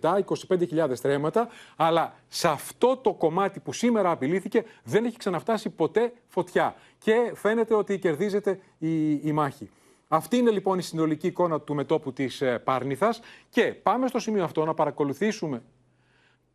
[0.00, 6.12] 2007, 25.000 στρέμματα, αλλά σε αυτό το κομμάτι που σήμερα απειλήθηκε δεν έχει ξαναφτάσει ποτέ
[6.28, 6.74] φωτιά.
[6.98, 9.68] Και φαίνεται ότι κερδίζεται η, η μάχη.
[10.08, 14.44] Αυτή είναι λοιπόν η συνολική εικόνα του μετόπου της ε, Πάρνηθας και πάμε στο σημείο
[14.44, 15.62] αυτό να παρακολουθήσουμε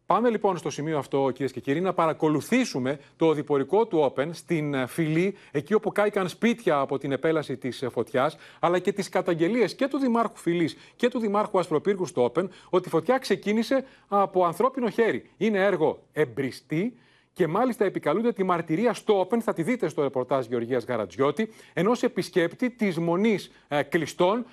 [0.06, 4.74] Πάμε λοιπόν στο σημείο αυτό, κυρίες και κύριοι, να παρακολουθήσουμε το οδηπορικό του Open στην
[4.74, 9.10] ε, φυλή, εκεί όπου κάηκαν σπίτια από την επέλαση της ε, φωτιάς, αλλά και τις
[9.10, 13.86] καταγγελίες και του Δημάρχου Φυλής και του Δημάρχου Ασπροπύργου στο Open, ότι η φωτιά ξεκίνησε
[14.08, 15.30] από ανθρώπινο χέρι.
[15.38, 16.98] Είναι έργο εμπριστή,
[17.34, 22.04] και μάλιστα επικαλούνται τη μαρτυρία στο Open, θα τη δείτε στο ρεπορτάζ Γεωργίας Γαρατζιώτη, ενός
[22.04, 24.46] επισκέπτη της μονής ε, κλειστών,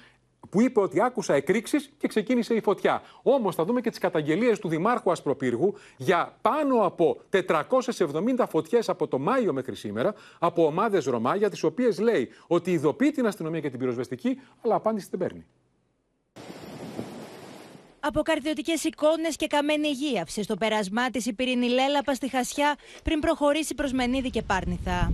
[0.51, 3.03] που είπε ότι άκουσα εκρήξεις και ξεκίνησε η φωτιά.
[3.23, 9.09] Όμως θα δούμε και τις καταγγελίες του Δημάρχου Ασπροπύργου για πάνω από 470 φωτιές από
[9.09, 13.61] το Μάιο μέχρι σήμερα από ομάδες Ρωμά, για τις οποίες λέει ότι ειδοποιεί την αστυνομία
[13.61, 15.47] και την πυροσβεστική, αλλά απάντηση δεν παίρνει.
[18.01, 23.75] Αποκαρδιωτικέ εικόνες και καμένη γύαυση στο περασμά της η πυρηνή Λέλαπα στη Χασιά πριν προχωρήσει
[23.75, 25.13] προς Μενίδη και Πάρνηθα.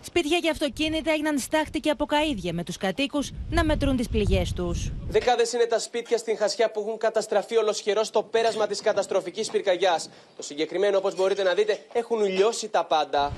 [0.00, 4.52] Σπίτια και αυτοκίνητα έγιναν στάχτη και από καίδια με τους κατοίκους να μετρούν τις πληγές
[4.52, 4.92] τους.
[5.08, 10.10] Δεκάδες είναι τα σπίτια στην Χασιά που έχουν καταστραφεί ολοσχερός στο πέρασμα της καταστροφικής πυρκαγιάς.
[10.36, 13.32] Το συγκεκριμένο, όπως μπορείτε να δείτε, έχουν λιώσει τα πάντα.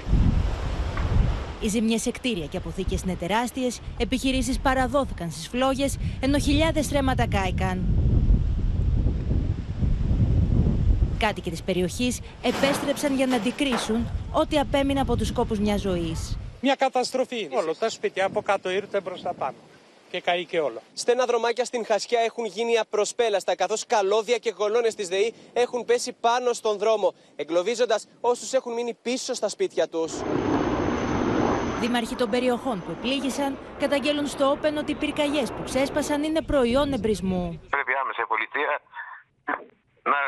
[1.62, 7.26] Οι ζημιές σε κτίρια και αποθήκες είναι τεράστιες, επιχειρήσεις παραδόθηκαν στις φλόγες, ενώ χιλιάδες στρέμματα
[7.26, 7.84] κάηκαν.
[11.18, 16.38] Κάτοικοι της περιοχής επέστρεψαν για να αντικρίσουν ό,τι απέμεινε από τους κόπου μιας ζωής.
[16.60, 17.48] Μια καταστροφή.
[17.52, 19.56] Όλο τα σπίτια από κάτω ήρθε προ τα πάνω.
[20.10, 20.82] Και καήκε όλο.
[20.94, 26.12] Στενά δρομάκια στην Χασιά έχουν γίνει απροσπέλαστα, καθώς καλώδια και γολόνες της ΔΕΗ έχουν πέσει
[26.20, 30.12] πάνω στον δρόμο, εγκλωβίζοντας όσους έχουν μείνει πίσω στα σπίτια τους.
[31.82, 33.50] Δήμαρχοι των περιοχών που επλήγησαν
[33.82, 37.44] καταγγέλουν στο Όπεν ότι οι πυρκαγιές που ξέσπασαν είναι προϊόν εμπρισμού.
[37.76, 38.72] Πρέπει άμεσα η πολιτεία
[40.12, 40.18] να,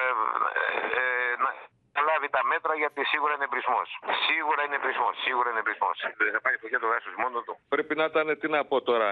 [1.00, 1.50] ε, να,
[1.96, 3.88] να λάβει τα μέτρα γιατί σίγουρα είναι εμπρισμός.
[4.28, 5.14] Σίγουρα είναι εμπρισμός.
[5.26, 5.96] Σίγουρα είναι εμπρισμός.
[6.26, 7.52] Δεν θα πάει φωτιά το δάσο μόνο του.
[7.74, 9.10] Πρέπει να ήταν, τι να πω τώρα,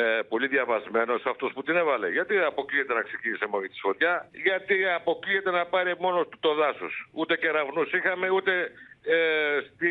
[0.00, 2.08] ε, πολύ διαβασμένος αυτός που την έβαλε.
[2.16, 4.12] Γιατί αποκλείεται να ξεκίνησε μόνο τη φωτιά,
[4.46, 6.94] Γιατί αποκλείεται να πάρει μόνος του το δάσος.
[7.12, 8.52] Ούτε κεραυνούς είχαμε, ούτε
[9.04, 9.90] ε, στη,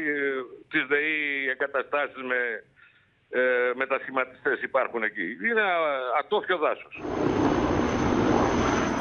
[0.69, 2.63] της ΔΕΗ εγκαταστάσεις με
[3.29, 5.37] ε, μετασχηματιστές υπάρχουν εκεί.
[5.43, 5.61] Είναι
[6.19, 7.01] ατόφιο δάσος.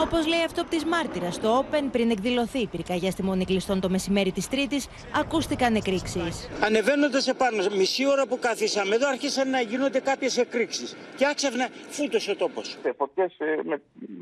[0.00, 3.88] Όπως λέει αυτό της μάρτυρας στο Open, πριν εκδηλωθεί η πυρκαγιά στη Μονή Κλειστών το
[3.88, 4.88] μεσημέρι της Τρίτης,
[5.20, 6.50] ακούστηκαν εκρήξεις.
[6.62, 10.96] Ανεβαίνοντας επάνω, μισή ώρα που καθίσαμε εδώ, άρχισαν να γίνονται κάποιες εκρήξεις.
[11.16, 12.78] Και άξαφνα φούτωσε ο τόπος.
[12.84, 13.56] Οι φωτιέ ε,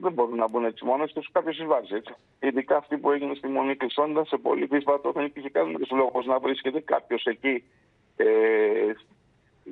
[0.00, 2.14] δεν μπορούν να μπουν έτσι μόνο τους, κάποιος εισβάζει έτσι.
[2.40, 6.38] Ειδικά αυτή που έγινε στη Μονή Κλειστώντα σε πολύ δύσβατο, δεν υπήρχε κανένα λόγο να
[6.38, 7.64] βρίσκεται κάποιος εκεί
[8.16, 8.26] ε,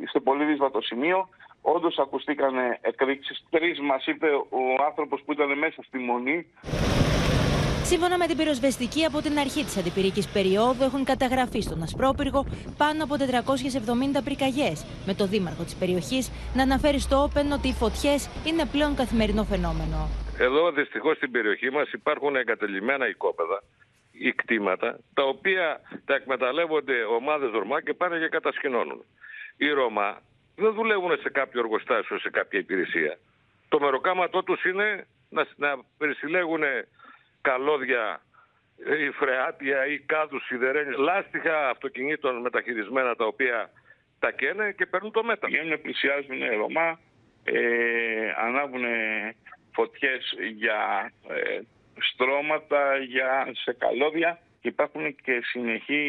[0.04, 1.28] σε πολύ δύσβατο σημείο.
[1.62, 3.44] Όντως ακουστήκαν εκρήξεις.
[3.50, 6.46] Τρεις μας είπε ο άνθρωπος που ήταν μέσα στη μονή.
[7.90, 12.44] Σύμφωνα με την πυροσβεστική, από την αρχή της αντιπυρικής περίοδου έχουν καταγραφεί στον Ασπρόπυργο
[12.76, 17.72] πάνω από 470 πυρκαγιές, με το δήμαρχο της περιοχής να αναφέρει στο Όπεν ότι οι
[17.72, 20.08] φωτιές είναι πλέον καθημερινό φαινόμενο.
[20.38, 23.62] Εδώ δυστυχώς στην περιοχή μας υπάρχουν εγκατελειμμένα οικόπεδα
[24.12, 29.04] ή κτήματα, τα οποία τα εκμεταλλεύονται ομάδες Ρωμά και πάνε και κατασκηνώνουν.
[29.56, 30.20] Οι Ρωμά
[30.58, 33.18] δεν δουλεύουν σε κάποιο εργοστάσιο, σε κάποια υπηρεσία.
[33.68, 36.62] Το μεροκάματό τους είναι να, να περισυλλέγουν
[37.40, 38.20] καλώδια
[38.98, 43.70] ή φρεάτια ή κάδους σιδερένιες, λάστιχα αυτοκινήτων μεταχειρισμένα τα οποία
[44.18, 45.54] τα καίνε και παίρνουν το μέταλλο.
[45.54, 46.98] Βγαίνουν, πλησιάζουν Ρωμά,
[47.44, 48.84] ε, ανάβουν
[49.72, 51.60] φωτιές για ε,
[52.12, 56.02] στρώματα, για σε καλώδια υπάρχουν και συνεχή,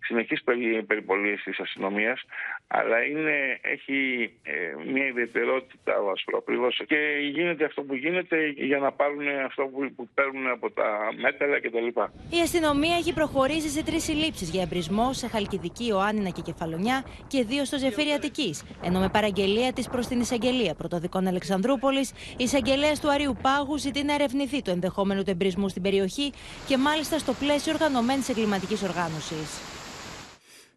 [0.00, 2.24] συνεχείς περι, περιπολίες της αστυνομίας
[2.68, 4.52] αλλά είναι, έχει ε,
[4.92, 6.96] μια ιδιαιτερότητα ο Ασπρόπληγος και
[7.32, 11.86] γίνεται αυτό που γίνεται για να πάρουν αυτό που, που παίρνουν από τα μέταλλα κτλ.
[12.36, 17.44] Η αστυνομία έχει προχωρήσει σε τρεις συλλήψεις για εμπρισμό σε Χαλκιδική, Ιωάννινα και Κεφαλονιά και
[17.44, 23.00] δύο στο Ζεφύρι Αττικής, ενώ με παραγγελία της προς την εισαγγελία πρωτοδικών Αλεξανδρούπολης, η εισαγγελέας
[23.00, 26.32] του Αρίου Πάγου ζητεί να ερευνηθεί το ενδεχόμενο του εμπρισμού στην περιοχή
[26.68, 29.60] και μάλιστα στο πλαίσιο οργανωμένη εγκληματική οργάνωσης.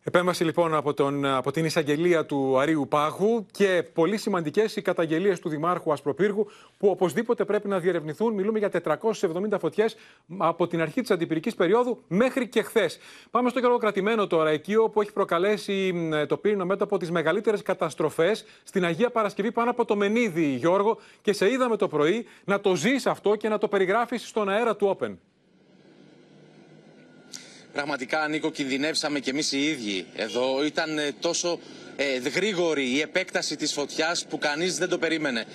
[0.03, 5.39] Επέμβαση λοιπόν από, τον, από την εισαγγελία του Αρίου Πάγου και πολύ σημαντικές οι καταγγελίες
[5.39, 8.34] του Δημάρχου Ασπροπύργου που οπωσδήποτε πρέπει να διερευνηθούν.
[8.34, 9.95] Μιλούμε για 470 φωτιές
[10.38, 12.99] από την αρχή της αντιπυρικής περίοδου μέχρι και χθες.
[13.32, 18.86] Πάμε στο κρατημένο τώρα, εκεί όπου έχει προκαλέσει το πύρινο μέτωπο τις μεγαλύτερες καταστροφές στην
[18.86, 20.97] Αγία Παρασκευή πάνω από το Μενίδη, Γιώργο.
[21.21, 24.75] Και σε είδαμε το πρωί να το ζεις αυτό και να το περιγράφεις στον αέρα
[24.75, 25.15] του Open.
[27.73, 30.65] Πραγματικά, Νίκο, κινδυνεύσαμε κι εμείς οι ίδιοι εδώ.
[30.65, 31.60] Ήταν ε, τόσο
[31.95, 35.45] ε, γρήγορη η επέκταση της φωτιάς που κανείς δεν το περίμενε.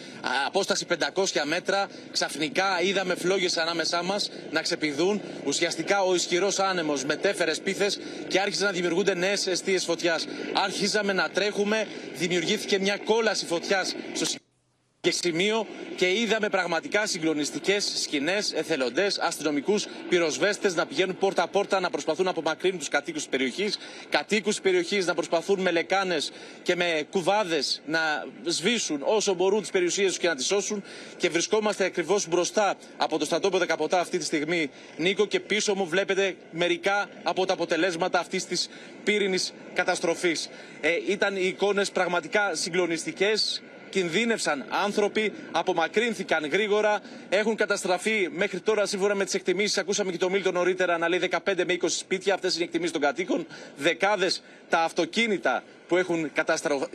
[0.46, 5.20] απόσταση 500 μέτρα, ξαφνικά είδαμε φλόγες ανάμεσά μας να ξεπηδούν.
[5.44, 10.26] Ουσιαστικά ο ισχυρός άνεμος μετέφερε σπίθες και άρχισαν να δημιουργούνται νέες αιστείες φωτιάς.
[10.52, 14.24] Άρχιζαμε να τρέχουμε, δημιουργήθηκε μια κόλαση φωτιάς στο
[15.04, 22.24] και σημείο και είδαμε πραγματικά συγκλονιστικές σκηνές, εθελοντές, αστυνομικούς, πυροσβέστες να πηγαίνουν πόρτα-πόρτα να προσπαθούν
[22.24, 27.06] να απομακρύνουν τους κατοίκους της περιοχής, κατοίκους της περιοχής να προσπαθούν με λεκάνες και με
[27.10, 30.82] κουβάδες να σβήσουν όσο μπορούν τις περιουσίες τους και να τις σώσουν.
[31.16, 35.86] Και βρισκόμαστε ακριβώς μπροστά από το στρατόπεδο Καποτά αυτή τη στιγμή, Νίκο, και πίσω μου
[35.86, 38.68] βλέπετε μερικά από τα αποτελέσματα αυτής της
[39.04, 40.48] πύρινης καταστροφής.
[40.80, 43.62] Ε, ήταν οι εικόνες πραγματικά συγκλονιστικές
[43.94, 49.78] κινδύνευσαν άνθρωποι, απομακρύνθηκαν γρήγορα, έχουν καταστραφεί μέχρι τώρα σύμφωνα με τις εκτιμήσεις.
[49.78, 52.34] Ακούσαμε και το Μίλτο νωρίτερα να λέει 15 με 20 σπίτια.
[52.34, 53.46] Αυτές είναι οι εκτιμήσεις των κατοίκων.
[53.76, 56.30] Δεκάδες τα αυτοκίνητα που έχουν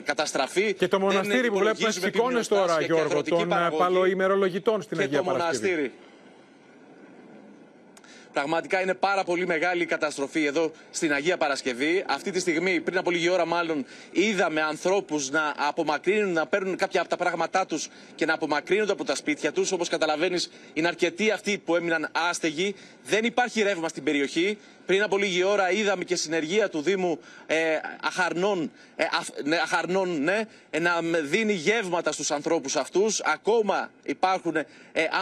[0.05, 0.73] καταστραφεί.
[0.73, 5.91] Και το μοναστήρι που βλέπουμε στις εικόνες τώρα, Γιώργο, των ε, παλαιοημερολογητών στην Αγία Παρασκευή.
[8.33, 12.03] Πραγματικά είναι πάρα πολύ μεγάλη η καταστροφή εδώ στην Αγία Παρασκευή.
[12.07, 17.01] Αυτή τη στιγμή, πριν από λίγη ώρα μάλλον, είδαμε ανθρώπους να απομακρύνουν, να παίρνουν κάποια
[17.01, 19.71] από τα πράγματά τους και να απομακρύνονται από τα σπίτια τους.
[19.71, 22.75] Όπως καταλαβαίνεις, είναι αρκετοί αυτοί που έμειναν άστεγοι.
[23.03, 24.57] Δεν υπάρχει ρεύμα στην περιοχή.
[24.89, 27.55] Πριν από λίγη ώρα είδαμε και συνεργεία του Δήμου ε,
[28.01, 29.05] Αχαρνών, ε,
[29.43, 33.21] ναι, Αχαρνών ναι, ε, να δίνει γεύματα στους ανθρώπους αυτούς.
[33.21, 34.65] Ακόμα υπάρχουν ε,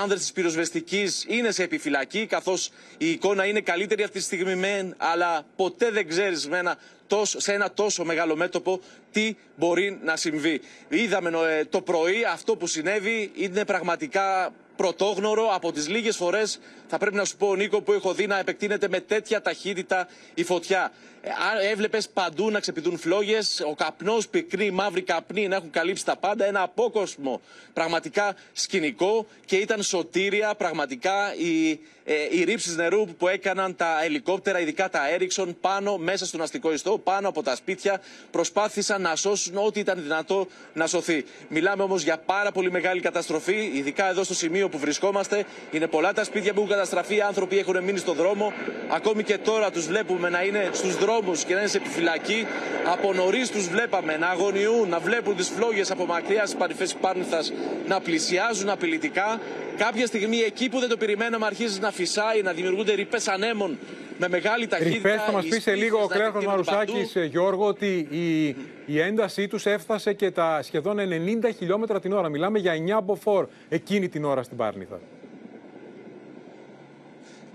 [0.01, 4.95] άνδρες της πυροσβεστικής, είναι σε επιφυλακή, καθώς η εικόνα είναι καλύτερη αυτή τη στιγμή μεν,
[4.97, 6.77] αλλά ποτέ δεν ξέρεις με ένα
[7.07, 10.61] τόσο, σε ένα τόσο μεγάλο μέτωπο τι μπορεί να συμβεί.
[10.89, 16.97] Είδαμε ε, το πρωί αυτό που συνέβη είναι πραγματικά πρωτόγνωρο από τις λίγες φορές θα
[16.97, 20.91] πρέπει να σου πω Νίκο που έχω δει να επεκτείνεται με τέτοια ταχύτητα η φωτιά.
[21.27, 26.15] Ε, Έβλεπες παντού να ξεπηδούν φλόγες, ο καπνός, πικρή, μαύρη καπνή να έχουν καλύψει τα
[26.15, 26.45] πάντα.
[26.45, 27.41] Ένα απόκοσμο
[27.73, 34.59] πραγματικά σκηνικό και ήταν σωτήρια πραγματικά οι, ε, οι ρήψεις νερού που έκαναν τα ελικόπτερα,
[34.59, 38.01] ειδικά τα Έριξον, πάνω μέσα στον αστικό ιστό, πάνω από τα σπίτια.
[38.31, 41.25] Προσπάθησαν να σώσουν ό,τι ήταν δυνατό να σωθεί.
[41.49, 45.45] Μιλάμε όμως για πάρα πολύ μεγάλη καταστροφή, ειδικά εδώ στο σημείο που βρισκόμαστε.
[45.71, 48.53] Είναι πολλά τα σπίτια που έχουν καταστραφεί, οι άνθρωποι έχουν μείνει στον δρόμο.
[48.89, 52.45] Ακόμη και τώρα τους βλέπουμε να είναι στους δρόμους και να είναι σε επιφυλακή.
[52.85, 57.53] Από νωρίς τους βλέπαμε να αγωνιούν, να βλέπουν τις φλόγες από μακριά στις παρυφές Πάρνηθας
[57.87, 59.39] να πλησιάζουν απειλητικά.
[59.77, 63.77] Κάποια στιγμή εκεί που δεν το περιμέναμε αρχίζει να φυσάει, να δημιουργούνται ρηπές ανέμων
[64.17, 65.09] με μεγάλη ταχύτητα.
[65.09, 68.47] Ρηπές, θα μας πεις σε λίγο ο Κλέρχο Μαρουσάκης, ε, Γιώργο, ότι η,
[68.85, 72.29] η έντασή τους έφτασε και τα σχεδόν 90 χιλιόμετρα την ώρα.
[72.29, 74.99] Μιλάμε για 9 μποφόρ εκείνη την ώρα στην Πάρνηθα.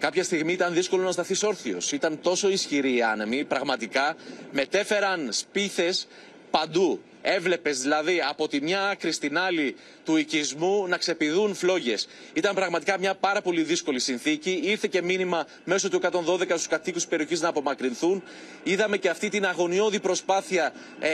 [0.02, 1.92] Κάποια στιγμή ήταν δύσκολο να σταθείς όρθιος.
[1.92, 4.16] Ήταν τόσο ισχυροί οι άνεμοι, πραγματικά
[4.52, 6.06] μετέφεραν σπίθες
[6.50, 7.00] παντού.
[7.22, 12.08] Έβλεπες δηλαδή από τη μια άκρη στην άλλη του οικισμού να ξεπηδούν φλόγες.
[12.32, 14.60] Ήταν πραγματικά μια πάρα πολύ δύσκολη συνθήκη.
[14.64, 18.22] Ήρθε και μήνυμα μέσω του 112 στους κατοίκους της περιοχής να απομακρυνθούν.
[18.62, 21.08] Είδαμε και αυτή την αγωνιώδη προσπάθεια ε,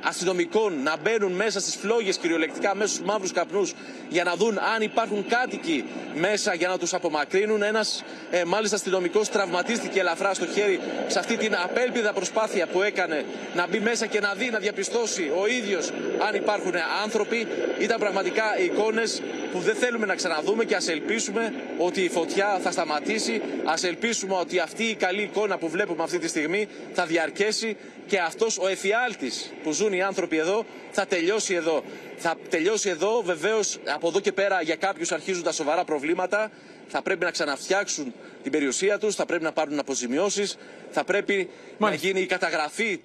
[0.00, 3.72] αστυνομικών να μπαίνουν μέσα στις φλόγες κυριολεκτικά, μέσα στους μαύρους καπνούς,
[4.08, 7.62] για να δουν αν υπάρχουν κάτοικοι μέσα για να τους απομακρύνουν.
[7.62, 13.24] Ένας ε, μάλιστα αστυνομικός τραυματίστηκε ελαφρά στο χέρι σε αυτή την απέλπιδα προσπάθεια που έκανε
[13.54, 15.90] να μπει μέσα και να δει, να διαπιστώσει ο ίδιος
[16.28, 16.72] αν υπάρχουν
[17.02, 17.46] άνθρωποι.
[17.78, 18.24] Ήταν πραγματικά
[18.64, 23.32] εικόνες που δεν θέλουμε να ξαναδούμε και ας ελπίσουμε ότι η φωτιά θα σταματήσει.
[23.64, 28.18] Α ελπίσουμε ότι αυτή η καλή εικόνα που βλέπουμε αυτή τη στιγμή θα διαρκέσει και
[28.18, 31.82] αυτός ο εφιάλτης που ζουν οι άνθρωποι εδώ θα τελειώσει εδώ.
[32.16, 36.50] Θα τελειώσει εδώ, βεβαίως από εδώ και πέρα για κάποιους αρχίζουν τα σοβαρά προβλήματα.
[36.88, 40.56] Θα πρέπει να ξαναφτιάξουν την περιουσία τους, θα πρέπει να πάρουν αποζημιώσεις,
[40.90, 43.00] θα πρέπει να γίνει η καταγραφή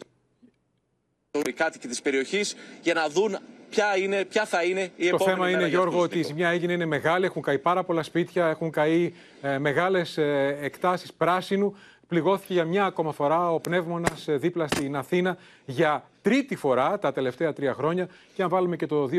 [1.48, 3.38] οι κάτοικοι της περιοχής για να δουν
[3.72, 6.50] ποια, είναι, ποια θα είναι η το επόμενη Το θέμα είναι, Γιώργο, ότι η ζημιά
[6.50, 7.26] έγινε είναι μεγάλη.
[7.26, 11.76] Έχουν καεί πάρα πολλά σπίτια, έχουν καεί ε, μεγάλες ε, εκτάσεις πράσινου.
[12.08, 17.12] Πληγώθηκε για μια ακόμα φορά ο πνεύμονας ε, δίπλα στην Αθήνα για τρίτη φορά τα
[17.12, 18.08] τελευταία τρία χρόνια.
[18.34, 19.10] Και αν βάλουμε και το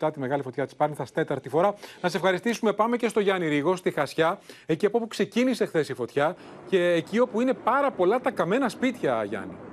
[0.00, 1.74] 2007 τη μεγάλη φωτιά της Πάρνηθας, τέταρτη φορά.
[2.00, 2.72] Να σε ευχαριστήσουμε.
[2.72, 6.36] Πάμε και στο Γιάννη Ρίγο, στη Χασιά, εκεί από όπου ξεκίνησε χθες η φωτιά
[6.68, 9.69] και εκεί όπου είναι πάρα πολλά τα καμένα σπίτια, Γιάννη.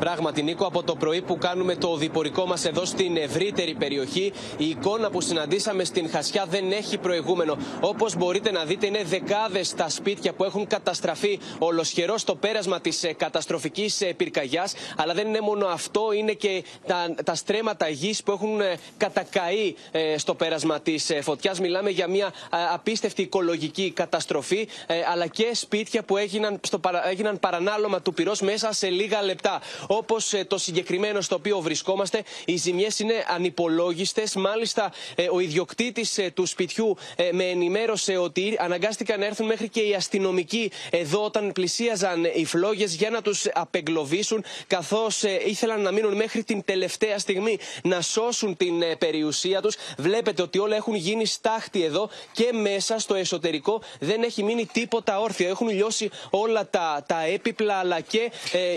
[0.00, 4.68] Πράγματι, Νίκο, από το πρωί που κάνουμε το διπορικό μας εδώ στην ευρύτερη περιοχή, η
[4.68, 7.56] εικόνα που συναντήσαμε στην Χασιά δεν έχει προηγούμενο.
[7.80, 13.04] Όπως μπορείτε να δείτε, είναι δεκάδες τα σπίτια που έχουν καταστραφεί ολοσχερός στο πέρασμα της
[13.04, 14.74] ε, καταστροφικής ε, πυρκαγιάς.
[14.96, 19.74] Αλλά δεν είναι μόνο αυτό, είναι και τα, τα στρέμματα γης που έχουν ε, κατακαεί
[20.16, 21.60] στο πέρασμα της φωτιάς.
[21.60, 22.32] Μιλάμε για μια
[22.72, 24.68] απίστευτη οικολογική καταστροφή,
[25.12, 29.60] αλλά και σπίτια που έγιναν, στο, έγιναν παρανάλωμα του πυρός μέσα σε λίγα λεπτά
[29.92, 32.22] όπως ε, το συγκεκριμένο στο οποίο βρισκόμαστε.
[32.44, 34.34] Οι ζημιές είναι ανυπολόγιστες.
[34.34, 36.96] Μάλιστα, ε, ο ιδιοκτήτης ε, του σπιτιού
[37.32, 42.94] με ενημέρωσε ότι αναγκάστηκαν να έρθουν μέχρι και οι αστυνομικοί εδώ όταν πλησίαζαν οι φλόγες
[42.94, 48.82] για να τους απεγκλωβίσουν, καθώς ήθελαν να μείνουν μέχρι την τελευταία στιγμή να σώσουν την
[48.98, 49.76] περιουσία τους.
[49.98, 55.20] Βλέπετε ότι όλα έχουν γίνει στάχτη εδώ και μέσα στο εσωτερικό δεν έχει μείνει τίποτα
[55.20, 55.48] όρθιο.
[55.48, 58.30] Έχουν λιώσει όλα τα, τα έπιπλα αλλά και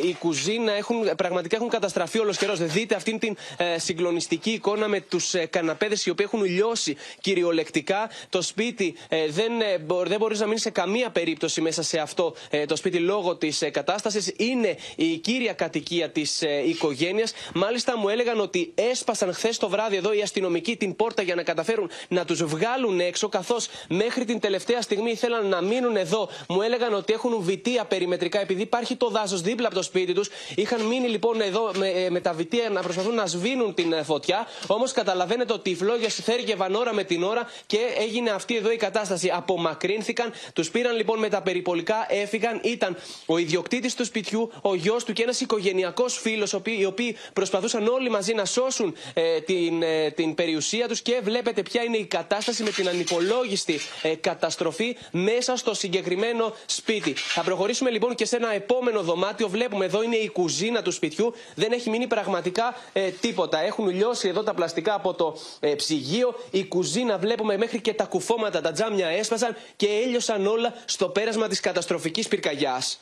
[0.03, 2.59] η κουζίνα έχουν έχουν, πραγματικά έχουν καταστραφεί όλος καιρός.
[2.59, 8.09] Δείτε αυτήν την ε, συγκλονιστική εικόνα με τους ε, καναπέδες οι οποίοι έχουν λιώσει κυριολεκτικά.
[8.29, 12.35] Το σπίτι ε, δεν, ε, δεν μπορείς να μείνεις σε καμία περίπτωση μέσα σε αυτό
[12.49, 14.33] ε, το σπίτι λόγω της ε, κατάστασης.
[14.37, 17.33] Είναι η κύρια κατοικία της ε, οικογένειας.
[17.53, 21.43] Μάλιστα μου έλεγαν ότι έσπασαν χθες το βράδυ εδώ οι αστυνομικοί την πόρτα για να
[21.43, 26.29] καταφέρουν να τους βγάλουν έξω, καθώς μέχρι την τελευταία στιγμή ήθελαν να μείνουν εδώ.
[26.47, 30.29] Μου έλεγαν ότι έχουν βιτία περιμετρικά επειδή υπάρχει το δάσος δίπλα από το σπίτι τους.
[30.55, 34.03] Είχαν μείνει λοιπόν εδώ με, ε, με τα βιτία να προσπαθούν να σβήνουν την ε,
[34.03, 34.47] φωτιά.
[34.67, 38.75] Όμως καταλαβαίνετε ότι οι φλόγε θέργευαν ώρα με την ώρα και έγινε αυτή εδώ η
[38.75, 39.31] κατάσταση.
[39.33, 42.59] Απομακρύνθηκαν, τους πήραν λοιπόν με τα περιπολικά, έφυγαν.
[42.63, 47.87] Ήταν ο ιδιοκτήτης του σπιτιού, ο γιος του και ένας οικογενειακός φίλος, οι οποίοι προσπαθούσαν
[47.87, 52.05] όλοι μαζί να σώσουν ε, την, ε, την περιουσία τους και βλέπετε ποια είναι η
[52.05, 57.13] κατάσταση με την ανυπολόγιστη ε, καταστροφή μέσα στο συγκεκριμένο σπίτι.
[57.13, 59.47] Θα προχωρήσουμε λοιπόν και σε ένα επόμενο δωμάτιο.
[59.47, 61.33] Βλέπουμε εδώ είναι η κουζίνα του σπιτιού.
[61.55, 63.59] Δεν έχει μείνει πραγματικά ε, τίποτα.
[63.59, 66.35] Έχουν λιώσει εδώ τα πλαστικά από το ε, ψυγείο.
[66.51, 71.47] Η κουζίνα βλέπουμε μέχρι και τα κουφώματα, τα τζάμια έσπασαν και έλειωσαν όλα στο πέρασμα
[71.47, 72.99] της καταστροφικής πυρκαγιάς.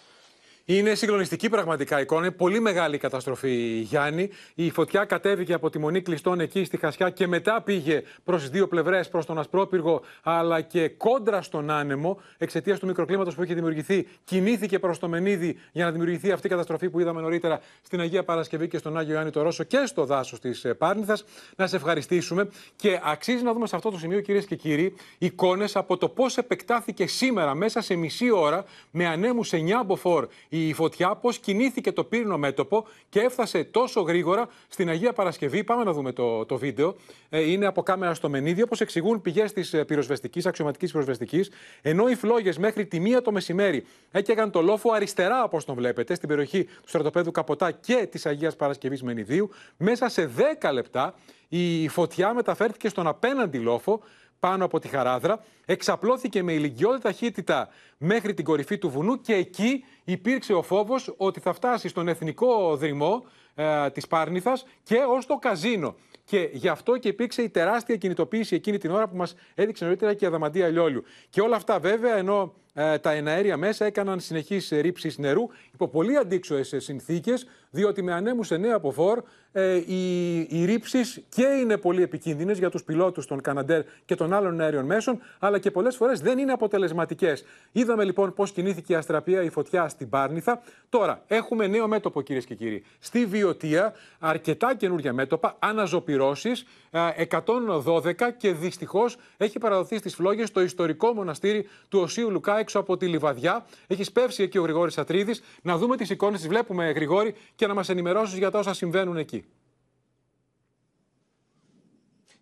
[0.73, 2.25] Είναι συγκλονιστική πραγματικά εικόνα.
[2.25, 4.29] Είναι πολύ μεγάλη η καταστροφή, Γιάννη.
[4.55, 8.49] Η φωτιά κατέβηκε από τη μονή κλειστών εκεί στη Χασιά και μετά πήγε προς τι
[8.49, 13.53] δύο πλευρές, προς τον Ασπρόπυργο αλλά και κόντρα στον άνεμο εξαιτίας του μικροκλίματος που είχε
[13.53, 14.07] δημιουργηθεί.
[14.23, 18.23] Κινήθηκε προς το Μενίδη για να δημιουργηθεί αυτή η καταστροφή που είδαμε νωρίτερα στην Αγία
[18.23, 21.23] Παρασκευή και στον Άγιο Ιωάννη το Ρώσο και στο δάσος της Πάρνηθας.
[21.55, 25.75] Να σε ευχαριστήσουμε και αξίζει να δούμε σε αυτό το σημείο, κυρίες και κύριοι, εικόνες
[25.75, 29.55] από το πώς επεκτάθηκε σήμερα μέσα σε μισή ώρα με ανέμου 9
[29.85, 35.63] μποφόρ η φωτιά, πώς κινήθηκε το πύρινο μέτωπο και έφτασε τόσο γρήγορα στην Αγία Παρασκευή.
[35.63, 36.95] Πάμε να δούμε το, το βίντεο.
[37.29, 41.51] Ε, είναι από κάμερα στο Μενίδιο, όπω εξηγούν πηγές της πυροσβεστικής, αξιωματικής πυροσβεστικής.
[41.81, 46.15] Ενώ οι φλόγες μέχρι τη μία το μεσημέρι έκαιγαν το λόφο αριστερά, όπως τον βλέπετε,
[46.15, 50.29] στην περιοχή του στρατοπέδου Καποτά και της Αγίας Παρασκευής Μενιδίου, μέσα σε
[50.61, 51.13] 10 λεπτά
[51.53, 54.01] η φωτιά μεταφέρθηκε στον απέναντι λόφο
[54.41, 59.83] πάνω από τη Χαράδρα, εξαπλώθηκε με ηλικιώδη ταχύτητα μέχρι την κορυφή του βουνού και εκεί
[60.03, 63.25] υπήρξε ο φόβος ότι θα φτάσει στον εθνικό δρυμό
[63.55, 65.95] ε, της Πάρνηθας και ως το καζίνο.
[66.25, 70.13] Και γι' αυτό και υπήρξε η τεράστια κινητοποίηση εκείνη την ώρα που μας έδειξε νωρίτερα
[70.13, 71.03] και η Αδαμαντία Λιόλιου.
[71.29, 76.17] Και όλα αυτά βέβαια ενώ ε, τα εναέρια μέσα έκαναν συνεχείς ρήψεις νερού υπό πολύ
[76.17, 82.01] αντίξωες συνθήκες διότι με ανέμου 9 από φόρ ε, οι, οι ρήψεις και είναι πολύ
[82.01, 86.19] επικίνδυνες για τους πιλότους των Καναντέρ και των άλλων αέριων μέσων, αλλά και πολλές φορές
[86.21, 87.43] δεν είναι αποτελεσματικές.
[87.71, 90.61] Είδαμε λοιπόν πώς κινήθηκε η αστραπία, η φωτιά στην Πάρνηθα.
[90.89, 92.83] Τώρα έχουμε νέο μέτωπο, κυρίες και κύριοι.
[92.99, 101.13] Στη Βιωτία, αρκετά καινούργια μέτωπα, αναζωπηρώσεις, 112 και δυστυχώς έχει παραδοθεί στις φλόγες το ιστορικό
[101.13, 103.65] μοναστήρι του Οσίου Λουκά έξω από τη Λιβαδιά.
[103.87, 105.43] Έχει σπεύσει εκεί ο Γρηγόρης Ατρίδης.
[105.61, 109.17] Να δούμε τις εικόνες, τις βλέπουμε, Γρηγόρη, και να μας ενημερώσεις για τα όσα συμβαίνουν
[109.17, 109.45] εκεί.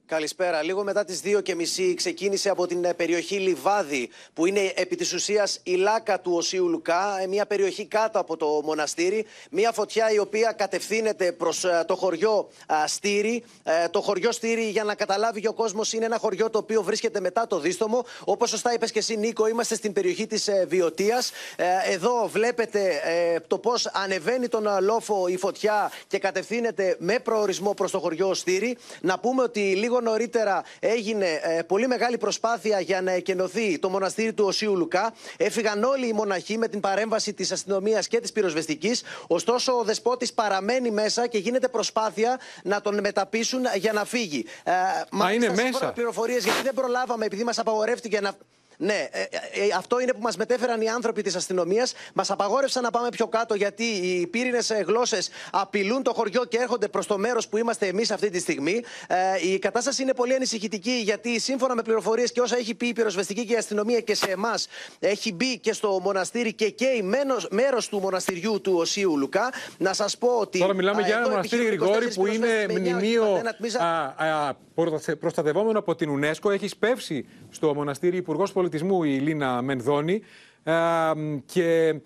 [0.10, 0.63] Καλησπέρα.
[0.63, 5.60] Λίγο μετά τις 2.30 ξεκίνησε από την ε, περιοχή Λιβάδη, που είναι επί της ουσίας
[5.63, 9.26] η λάκα του Οσίου Λουκά, ε, μια περιοχή κάτω από το μοναστήρι.
[9.52, 12.50] Μια φωτιά η οποία κατευθύνεται προς ε, το χωριό
[12.86, 13.43] Στήρι.
[13.91, 17.19] Το χωριό Στήρι, για να καταλάβει και ο κόσμος, είναι ένα χωριό το οποίο βρίσκεται
[17.19, 18.06] μετά το δίστομο.
[18.24, 21.32] Όπως σωστά είπες και εσύ Νίκο, είμαστε στην περιοχή της Βιωτίας.
[21.91, 23.02] Εδώ βλέπετε
[23.48, 28.78] το πώς ανεβαίνει τον λόφο η φωτιά και κατευθύνεται με προορισμό προς το χωριό Στήρι.
[29.02, 34.34] Να πούμε ότι λίγο νωρίτερα έγινε ε, πολύ μεγάλη προσπάθεια για να εκενωθεί το μοναστήρι
[34.34, 35.14] του Οσίου Λουκά.
[35.38, 39.04] Έφυγαν όλοι οι μοναχοί με την παρέμβαση της αστυνομίας και της πυροσβεστικής.
[39.28, 44.46] Ωστόσο, ο δεσπότης παραμένει μέσα και γίνεται προσπάθεια να τον μεταπίσουν για να φύγει.
[44.64, 44.72] Ε,
[45.12, 45.92] Μα είναι μέσα.
[45.92, 48.34] πληροφορίες γιατί δεν προλάβαμε, επειδή μας απαγορεύτηκε να.
[48.82, 51.94] Ναι, ε, ε, ε, αυτό είναι που μας μετέφεραν οι άνθρωποι της αστυνομίας.
[52.13, 56.88] Μας απαγόρευσαν να πάμε πιο κάτω γιατί οι πύρινες γλώσσες απειλούν το χωριό και έρχονται
[56.88, 58.84] προς το μέρος που είμαστε εμείς αυτή τη στιγμή.
[59.08, 62.94] Ε, η κατάσταση είναι πολύ ανησυχητική γιατί σύμφωνα με πληροφορίες και όσα έχει πει η
[62.94, 64.68] πυροσβεστική και η αστυνομία και σε εμάς,
[65.00, 67.02] έχει μπει και στο μοναστήρι και καίει
[67.50, 69.50] μέρος του μοναστηριού του Οσίου Λουκά.
[69.78, 70.60] Να σας πω ότι.
[70.60, 73.42] Τώρα μιλάμε για ένα μοναστήρι Γρηγόρη που είναι μνημείο
[75.20, 76.52] προστατευόμενο από την UNESCO.
[76.52, 80.21] Έχει σπεύσει στο μοναστήρι Υπουργός Πολιτισμού η Λίνα Μενδώνη
[81.45, 81.99] και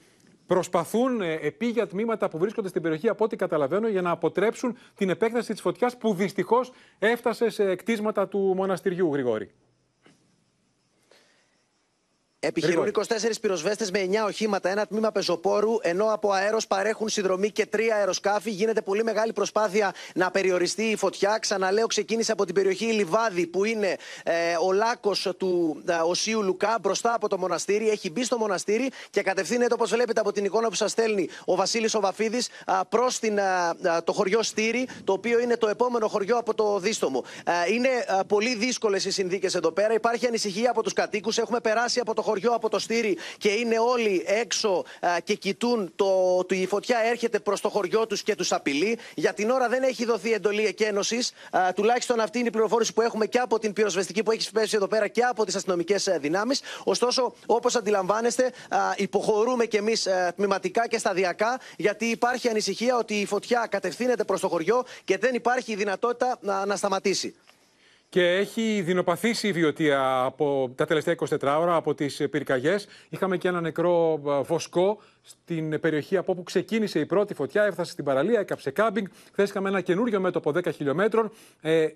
[0.46, 5.10] προσπαθούν ε, επίγεια τμήματα που βρίσκονται στην περιοχή, από ό,τι καταλαβαίνω, για να αποτρέψουν την
[5.10, 9.52] επέκταση της φωτιάς που δυστυχώς έφτασε σε κτίσματα του μοναστηριού, Γρηγόρη.
[12.46, 13.04] Επιχειρούν 24
[13.42, 18.50] πυροσβέστες με 9 οχήματα, ένα τμήμα πεζοπόρου, ενώ από αέρος παρέχουν συνδρομή και τρία αεροσκάφη.
[18.50, 21.38] Γίνεται πολύ μεγάλη προσπάθεια να περιοριστεί η φωτιά.
[21.42, 24.34] Ξαναλέω, ξεκίνησε από την περιοχή Λιβάδη, που είναι ε,
[24.66, 27.90] ο λάκκο του ε, Οσίου Λουκά, μπροστά από το μοναστήρι.
[27.90, 31.56] Έχει μπει στο μοναστήρι και κατευθύνεται, όπως βλέπετε από την εικόνα που σας στέλνει ο
[31.56, 32.50] Βασίλης Οβαφίδης,
[32.90, 33.20] προς
[34.04, 37.24] το χωριό Στήρι, το οποίο είναι το επόμενο χωριό από το Δίστομο.
[37.74, 37.90] Είναι
[38.28, 39.94] πολύ δύσκολες οι συνθήκες εδώ πέρα.
[39.94, 41.38] Υπάρχει ανησυχία από τους κατοίκους.
[41.38, 44.84] Έχουμε περάσει από το χωριό, από το Στήρι και είναι όλοι έξω
[45.24, 48.98] και κοιτούν το ότι η φωτιά έρχεται προς το χωριό τους και τους απειλεί.
[49.16, 51.32] Για την ώρα δεν έχει δοθεί εντολή εκένωσης.
[51.76, 54.88] Τουλάχιστον αυτή είναι η πληροφόρηση που έχουμε και από την πυροσβεστική που έχει σπέσει εδώ
[54.88, 56.62] πέρα και από τις αστυνομικές ε, δυνάμεις.
[56.84, 58.52] Ωστόσο, όπως αντιλαμβάνεστε,
[58.96, 64.40] υποχωρούμε κι εμείς ε, τμηματικά και σταδιακά, γιατί υπάρχει ανησυχία ότι η φωτιά κατευθύνεται προς
[64.40, 67.36] το χωριό και δεν υπάρχει δυνατότητα να, να σταματήσει.
[68.14, 72.88] Και έχει δεινοπαθήσει η βιωτεία από τα τελευταία 24 ώρα από τις πυρκαγιές.
[73.10, 77.64] Είχαμε και ένα νεκρό βοσκό στην περιοχή από όπου ξεκίνησε η πρώτη φωτιά.
[77.64, 79.08] Έφτασε στην παραλία, έκαψε κάμπινγκ.
[79.32, 81.32] Χθες είχαμε ένα καινούριο μέτωπο 10 χιλιόμετρων.
[81.62, 81.88] Ε,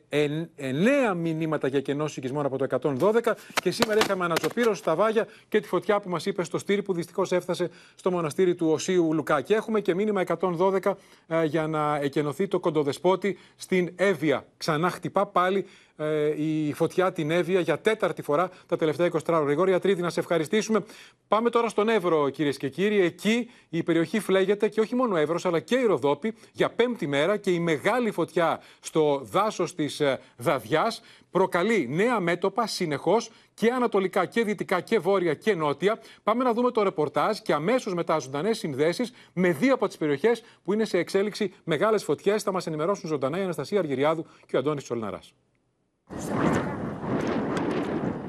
[0.55, 2.65] εννέα μηνύματα για κενό οικισμών από το
[2.99, 3.33] 112.
[3.61, 6.93] Και σήμερα είχαμε αναζωπήρωση στα βάγια και τη φωτιά που μας είπε στο στήρι που
[6.93, 9.41] δυστυχώς έφτασε στο μοναστήρι του Οσίου Λουκά.
[9.41, 10.93] Και έχουμε και μήνυμα 112
[11.27, 14.45] ε, για να εκενωθεί το κοντοδεσπότη στην Εύβοια.
[14.57, 15.65] Ξανά χτυπά πάλι
[15.97, 19.39] ε, η φωτιά την Εύβοια για τέταρτη φορά τα τελευταία 24 ώρα.
[19.39, 20.83] Γρηγόρια Τρίτη, να σε ευχαριστήσουμε.
[21.27, 23.01] Πάμε τώρα στον Εύρο, κυρίες και κύριοι.
[23.01, 27.07] Εκεί η περιοχή φλέγεται και όχι μόνο ο Εύρος, αλλά και η Ροδόπη για πέμπτη
[27.07, 30.93] μέρα και η μεγάλη φωτιά στο δάσος της ε, Δαδιά
[31.31, 35.99] προκαλεί νέα μέτωπα συνεχώς και ανατολικά και δυτικά και βόρεια και νότια.
[36.23, 40.43] Πάμε να δούμε το ρεπορτάζ και αμέσως μετά ζωντανές συνδέσεις με δύο από τις περιοχές
[40.63, 42.43] που είναι σε εξέλιξη μεγάλες φωτιές.
[42.43, 45.33] Θα μας ενημερώσουν ζωντανά η Αναστασία Αργυριάδου και ο Αντώνης Τσολναράς.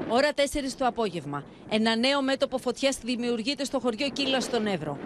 [0.09, 0.41] Ώρα 4
[0.79, 1.45] το απόγευμα.
[1.69, 4.99] Ένα νέο μέτωπο φωτιάς δημιουργείται στο χωριό Κύλα στον Εύρο.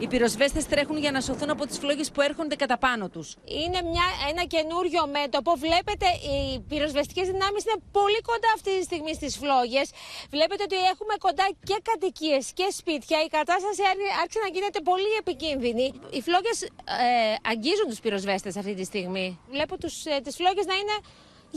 [0.00, 3.28] Οι πυροσβέστες τρέχουν για να σωθούν από τις φλόγες που έρχονται κατά πάνω τους.
[3.44, 5.50] Είναι μια, ένα καινούριο μέτωπο.
[5.64, 9.86] Βλέπετε, οι πυροσβεστικές δυνάμεις είναι πολύ κοντά αυτή τη στιγμή στις φλόγες.
[10.34, 13.18] Βλέπετε ότι έχουμε κοντά και κατοικίες και σπίτια.
[13.26, 13.82] Η κατάσταση
[14.22, 15.86] άρχισε να γίνεται πολύ επικίνδυνη.
[16.16, 19.26] Οι φλόγες ε, αγγίζουν τους πυροσβέστες αυτή τη στιγμή.
[19.54, 19.74] Βλέπω
[20.14, 20.96] ε, τις φλόγες να είναι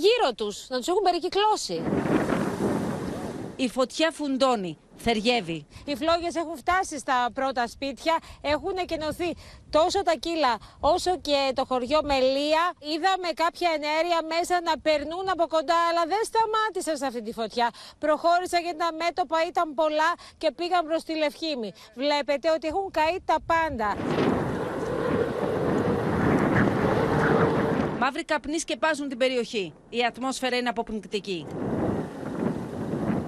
[0.04, 1.78] γύρω τους, να τους έχουν περικυκλώσει.
[3.66, 5.68] Η φωτιά φουντώνει, θεριεύει.
[5.86, 9.34] Οι φλόγες έχουν φτάσει στα πρώτα σπίτια, έχουν εκενωθεί
[9.70, 12.64] τόσο τα κύλα όσο και το χωριό Μελία.
[12.80, 17.70] Είδαμε κάποια ενέργεια μέσα να περνούν από κοντά, αλλά δεν σταμάτησαν σε αυτή τη φωτιά.
[18.00, 21.72] Προχώρησαν γιατί τα μέτωπα ήταν πολλά και πήγαν προς τη Λευχήμη.
[21.96, 23.90] Βλέπετε ότι έχουν καεί τα πάντα.
[28.00, 29.74] Μαύροι καπνοί σκεπάζουν την περιοχή.
[29.90, 31.46] Η ατμόσφαιρα είναι αποπνικτική.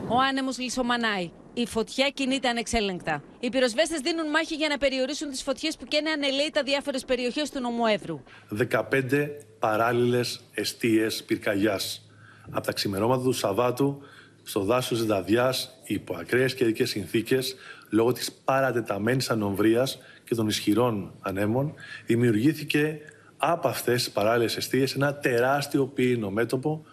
[0.08, 1.32] Ο άνεμος λισομανάει.
[1.54, 3.24] Η φωτιά κινείται ανεξέλεγκτα.
[3.39, 7.60] Οι πυροσβέστες δίνουν μάχη για να περιορίσουν τις φωτιές που καίνε ανελαίητα διάφορες περιοχές του
[7.60, 8.22] νομού Εύρου.
[8.49, 9.30] 15
[9.60, 12.10] παράλληλες αιστείες πυρκαγιάς.
[12.51, 14.01] Από τα ξημερώματα του Σαββάτου
[14.43, 17.56] στο δάσος τη Δαδιά, υπό ακραίες καιρικές συνθήκες,
[17.89, 21.74] λόγω της παρατεταμένης ανομβρίας και των ισχυρών ανέμων,
[22.06, 22.99] δημιουργήθηκε
[23.38, 26.86] από αυτές τις παράλληλες αιστείες ένα τεράστιο πύρινο μέτωπο,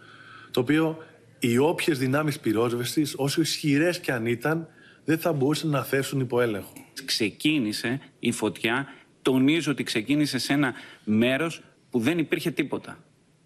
[0.51, 1.05] το οποίο
[1.41, 4.69] οι όποιες δυνάμεις πυρόσβεση, όσο ισχυρές και αν ήταν,
[5.05, 6.73] δεν θα μπορούσαν να θέσουν υπό έλεγχο.
[7.05, 8.87] Ξεκίνησε η φωτιά,
[9.23, 10.75] τονίζω ότι ξεκίνησε σε ένα
[11.05, 13.05] μέρος που δεν υπήρχε τίποτα.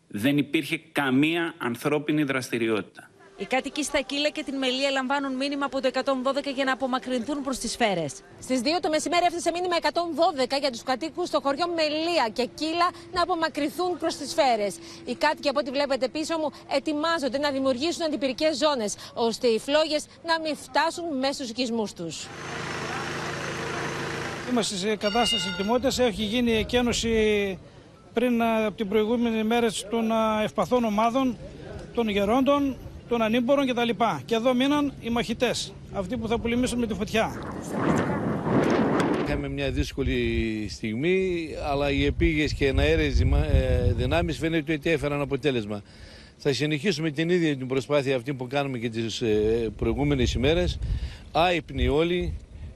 [0.08, 3.10] Δεν υπήρχε καμία ανθρώπινη δραστηριότητα.
[3.44, 6.02] Οι κάτοικοι στα Κύλα και την Μελία λαμβάνουν μήνυμα από το 112
[6.54, 8.06] για να απομακρυνθούν προς τις σφαίρε.
[8.40, 12.88] Στις 2 το μεσημέρι έφτασε μήνυμα 112 για τους κατοίκους στο χωριό Μελία και Κύλα
[13.12, 14.66] να απομακρυνθούν προς τις σφαίρε.
[15.04, 20.06] Οι κάτοικοι, από ό,τι βλέπετε πίσω μου, ετοιμάζονται να δημιουργήσουν αντιπυρικές ζώνες, ώστε οι φλόγες
[20.24, 22.26] να μην φτάσουν μέσα στους οικισμούς τους.
[24.50, 26.02] Είμαστε σε κατάσταση ετοιμότητα.
[26.02, 27.12] Έχει γίνει εκένωση
[28.12, 30.10] πριν από την προηγούμενη μέρα των
[30.42, 31.38] ευπαθών ομάδων
[31.94, 32.76] των γερόντων
[33.08, 33.90] των ανήμπορων κτλ.
[34.24, 37.32] Και εδώ μείναν οι μαχητές, αυτοί που θα πολεμήσουν με τη φωτιά.
[39.24, 45.82] Είχαμε μια δύσκολη στιγμή, αλλά οι επίγειες και εναέρειες ε, δυνάμεις φαίνεται ότι έφεραν αποτέλεσμα.
[46.36, 50.78] Θα συνεχίσουμε την ίδια την προσπάθεια αυτή που κάνουμε και τις ε, προηγούμενες ημέρες,
[51.32, 52.32] άϊπνοι όλοι,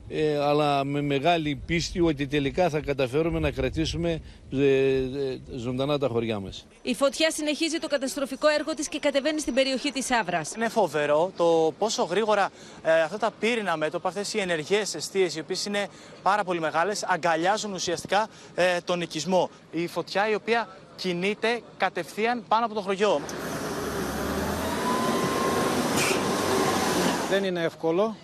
[0.08, 4.20] ε, αλλά με μεγάλη πίστη ότι τελικά θα καταφέρουμε να κρατήσουμε
[4.52, 6.66] ε, ε, ζωντανά τα χωριά μας.
[6.82, 10.54] Η φωτιά συνεχίζει το καταστροφικό έργο της και κατεβαίνει στην περιοχή της Άβρας.
[10.54, 12.50] Είναι φοβερό το πόσο γρήγορα
[12.82, 15.88] ε, αυτά τα πύρινα μέτωπα, αυτές οι ενεργές αιστείες, οι οποίες είναι
[16.22, 19.50] πάρα πολύ μεγάλες, αγκαλιάζουν ουσιαστικά ε, τον οικισμό.
[19.70, 23.20] Η φωτιά η οποία κινείται κατευθείαν πάνω από το χωριό.
[27.30, 28.16] δεν είναι εύκολο.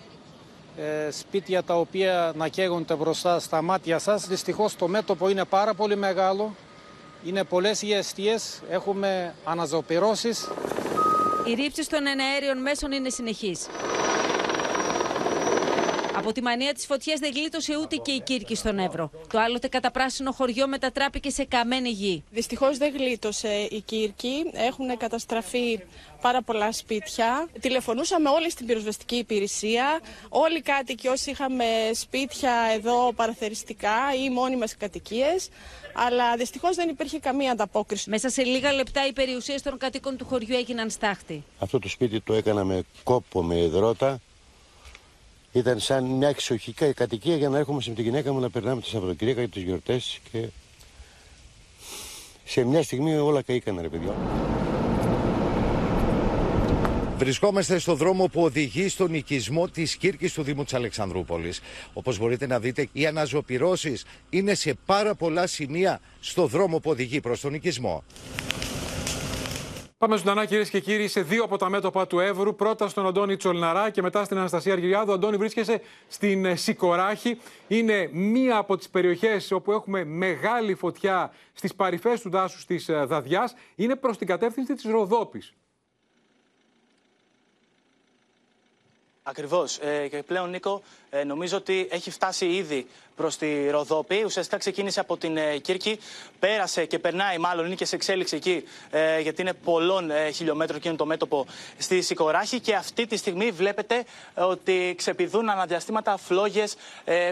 [0.77, 4.27] Ε, σπίτια τα οποία να καίγονται μπροστά στα μάτια σας.
[4.27, 6.55] Δυστυχώς το μέτωπο είναι πάρα πολύ μεγάλο.
[7.25, 10.49] Είναι πολλές οι αιστείες, έχουμε αναζωπηρώσεις.
[11.45, 13.67] Οι ρήψεις των εναέριων μέσων είναι συνεχείς.
[16.17, 19.11] Από τη μανία της φωτιά δεν γλίτωσε ούτε και η Κύρκη στον Εύρο.
[19.29, 22.23] Το άλλοτε καταπράσινο χωριό μετατράπηκε σε καμένη γη.
[22.31, 24.45] Δυστυχώς δεν γλίτωσε η Κύρκη.
[24.53, 25.79] Έχουν καταστραφεί
[26.21, 27.47] πάρα πολλά σπίτια.
[27.59, 29.99] Τηλεφωνούσαμε όλοι στην πυροσβεστική υπηρεσία.
[30.29, 35.49] Όλοι οι κάτοικοι όσοι είχαμε σπίτια εδώ παραθεριστικά ή μόνιμε κατοικίες.
[35.93, 38.09] Αλλά δυστυχώς δεν υπήρχε καμία ανταπόκριση.
[38.09, 41.43] Μέσα σε λίγα λεπτά οι περιουσίες των κατοίκων του χωριού έγιναν στάχτη.
[41.59, 44.19] Αυτό το σπίτι το έκανα με κόπο, με υδρότα.
[45.55, 48.87] Ήταν σαν μια εξοχική κατοικία για να έρχομαι με τη γυναίκα μου να περνάμε τα
[48.87, 50.19] Σαββατοκύριακα και τις γιορτές.
[50.31, 50.45] Και
[52.45, 54.15] σε μια στιγμή όλα καήκαν, ρε παιδιά.
[57.17, 61.61] Βρισκόμαστε στο δρόμο που οδηγεί στον οικισμό της Κύρκης του Δήμου της Αλεξανδρούπολης.
[61.93, 67.21] Όπως μπορείτε να δείτε, οι αναζωπηρώσεις είναι σε πάρα πολλά σημεία στο δρόμο που οδηγεί
[67.21, 68.03] προς τον οικισμό.
[69.97, 72.55] Πάμε ζωντανά κυρίες και κύριοι σε δύο από τα μέτωπα του Εύρου.
[72.55, 75.11] Πρώτα στον Αντώνη Τσολναρά και μετά στην Αναστασία Αργυριάδου.
[75.11, 77.37] Αντώνη, βρίσκεσαι στην ε, Σικοράχη.
[77.67, 83.05] Είναι μία από τις περιοχές όπου έχουμε μεγάλη φωτιά στις παρυφές του δάσους της ε,
[83.05, 83.51] Δαδιά.
[83.75, 85.53] Είναι προς την κατεύθυνση της Ροδόπης.
[89.27, 89.77] Ακριβώς.
[89.77, 94.23] Ε, και πλέον, Νίκο, ε, νομίζω ότι έχει φτάσει ήδη προς τη Ροδόπη.
[94.25, 95.99] Ουσιαστικά ξεκίνησε από την ε, Κύρκη,
[96.39, 100.79] πέρασε και περνάει, μάλλον είναι και σε εξέλιξη εκεί, ε, γιατί είναι πολλών ε, χιλιόμετρων
[100.79, 101.45] και είναι το μέτωπο
[101.77, 102.59] στη Σικοράχη.
[102.59, 104.03] Και αυτή τη στιγμή βλέπετε
[104.33, 106.75] ότι ξεπηδούν αναδιαστήματα φλόγες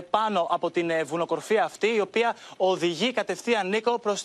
[0.10, 4.24] πάνω από την βουνοκορφή αυτή, η οποία οδηγεί κατευθείαν, Νίκο, προς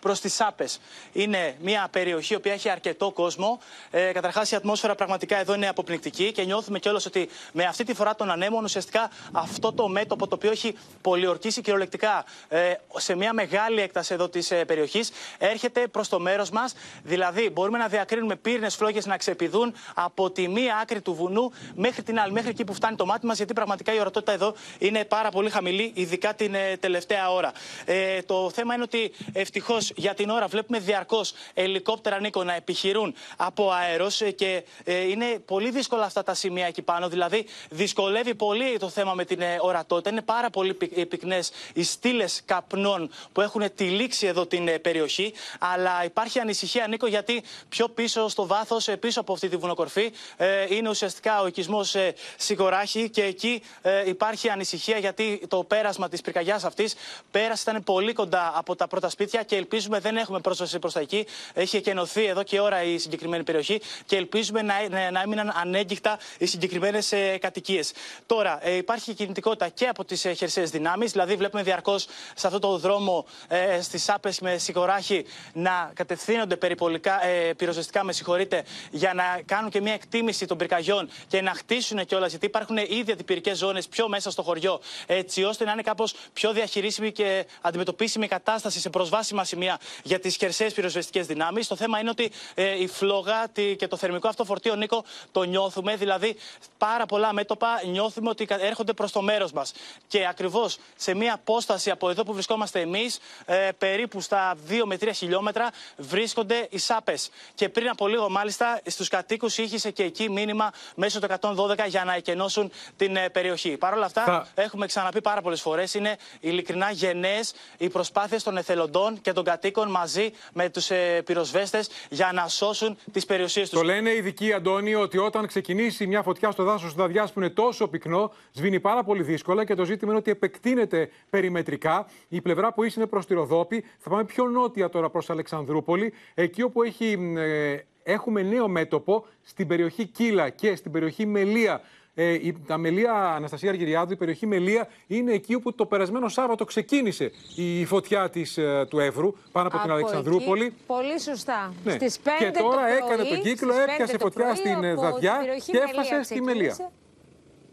[0.00, 0.68] προς τις Σάπε.
[1.12, 3.60] Είναι μια περιοχή η οποία έχει αρκετό κόσμο.
[3.90, 7.94] Ε, Καταρχάς, η ατμόσφαιρα πραγματικά εδώ είναι αποπνικτική και νιώθουμε κιόλας ότι με αυτή τη
[7.94, 13.32] φορά των ανέμων ουσιαστικά αυτό το μέτωπο το οποίο έχει πολιορκήσει κυριολεκτικά ε, σε μια
[13.32, 16.74] μεγάλη έκταση εδώ της ε, περιοχής έρχεται προς το μέρος μας.
[17.02, 22.02] Δηλαδή, μπορούμε να διακρίνουμε πύρινε φλόγες να ξεπηδούν από τη μία άκρη του βουνού μέχρι
[22.02, 25.04] την άλλη, μέχρι εκεί που φτάνει το μάτι μας, γιατί πραγματικά η ορατότητα εδώ είναι
[25.04, 27.52] πάρα πολύ χαμηλή, ειδικά την ε, τελευταία ώρα.
[27.84, 33.14] Ε, το θέμα είναι ότι ευτυχώς για την ώρα βλέπουμε διαρκώς ελικόπτερα Νίκο να επιχειρούν
[33.36, 37.08] από αέρος και είναι πολύ δύσκολα αυτά τα σημεία εκεί πάνω.
[37.08, 40.10] Δηλαδή, δυσκολεύει πολύ το θέμα με την ορατότητα.
[40.10, 40.74] Είναι πάρα πολύ
[41.08, 45.32] πυκνές οι στήλες καπνών που έχουν τυλίξει εδώ την ε, περιοχή.
[45.58, 50.12] Αλλά υπάρχει ανησυχία, Νίκο, γιατί πιο πίσω στο βάθος, ε, πίσω από αυτή τη βουνοκορφή,
[50.36, 51.94] ε, είναι ουσιαστικά ο οικισμός
[52.36, 53.62] Σιγοράχη και εκεί
[54.06, 56.94] υπάρχει ανησυχία γιατί το πέρασμα της πυρκαγιάς αυτής
[57.30, 61.00] πέρασε, ήταν πολύ κοντά από τα πρώτα σπίτια και ελπίζουμε δεν έχουμε πρόσβαση προς τα
[61.00, 61.26] εκεί.
[61.54, 66.46] Έχει εκενωθεί εδώ και ώρα η συγκεκριμένη περιοχή και ελπίζουμε να, να, έμειναν ανέγκυχτα οι
[66.76, 67.92] συγκεκριμένες κατοικίες.
[68.26, 71.12] Τώρα, υπάρχει κινητικότητα και από τις χερσαίες δυνάμεις.
[71.12, 77.24] Δηλαδή, βλέπουμε διαρκώς σε αυτό το δρόμο ε, στις άπες με σιγοράχη να κατευθύνονται περιπολικά,
[77.26, 82.04] ε, πυροσβεστικά, με συγχωρείτε, για να κάνουν και μια εκτίμηση των πυρκαγιών και να χτίσουν
[82.04, 82.26] κιόλα.
[82.26, 86.52] Γιατί υπάρχουν ήδη αντιπυρικές ζώνες πιο μέσα στο χωριό, έτσι ώστε να είναι κάπως πιο
[86.52, 91.66] διαχειρίσιμη και αντιμετωπίσιμη κατάσταση σε προσβάσιμα σημεία για τις χερσαίες πυροσβεστικές δυνάμεις.
[91.66, 93.46] Το θέμα είναι ότι ε, η φλόγα
[93.76, 95.96] και το θερμικό αυτό φορτίο, Νίκο, το νιώθουμε.
[95.96, 96.36] Δηλαδή,
[96.78, 99.72] πάρα πολλά μέτωπα νιώθουμε ότι έρχονται προς το μέρος μας.
[100.08, 104.96] Και ακριβώς σε μία απόσταση από εδώ που βρισκόμαστε εμείς, ε, περίπου στα 2 με
[104.96, 107.14] 3 χιλιόμετρα, βρίσκονται οι ΣΑΠΕ.
[107.54, 112.04] Και πριν από λίγο, μάλιστα, στους κατοίκους είχε και εκεί μήνυμα μέσω του 112 για
[112.04, 113.76] να εκενώσουν την ε, περιοχή.
[113.76, 119.20] Παρ' όλα αυτά, έχουμε ξαναπεί πάρα πολλές φορές, είναι ειλικρινά γενναίες οι προσπάθειες των εθελοντών
[119.20, 123.78] και των κατοίκων μαζί με τους ε, πυροσβέστες για να σώσουν τις περιουσίες τους.
[123.78, 127.40] Το λένε οι ειδικοί, Αντώνη, ότι όταν ξεκινήσει μια φωτιά στο δάσος του Δαδιά που
[127.40, 132.06] είναι τόσο πυκνό, σβήνει πάρα πολύ δύσκολα και το ζήτημα είναι ότι επεκτείνεται περιμετρικά.
[132.28, 133.84] Η πλευρά που είσαι είναι προς τη Ροδόπη.
[133.98, 139.66] Θα πάμε πιο νότια τώρα προς Αλεξανδρούπολη, εκεί όπου έχει, ε, έχουμε νέο μέτωπο στην
[139.66, 141.80] περιοχή Κύλα και στην περιοχή Μελία.
[142.18, 146.64] Ε, η, τα Μελία, Αναστασία Αργυριάδου, η περιοχή Μελία είναι εκεί όπου το περασμένο Σάββατο
[146.64, 150.64] ξεκίνησε η φωτιά της, ε, του Εύρου πάνω από, την Αλεξανδρούπολη.
[150.64, 151.74] Εκεί, πολύ σωστά.
[151.84, 151.92] Ναι.
[151.92, 155.78] Στις 5 και τώρα το έκανε πρωί, τον κύκλο, έπιασε φωτιά στην ε, Δαδιά και
[155.78, 156.76] έφτασε στη Μελία.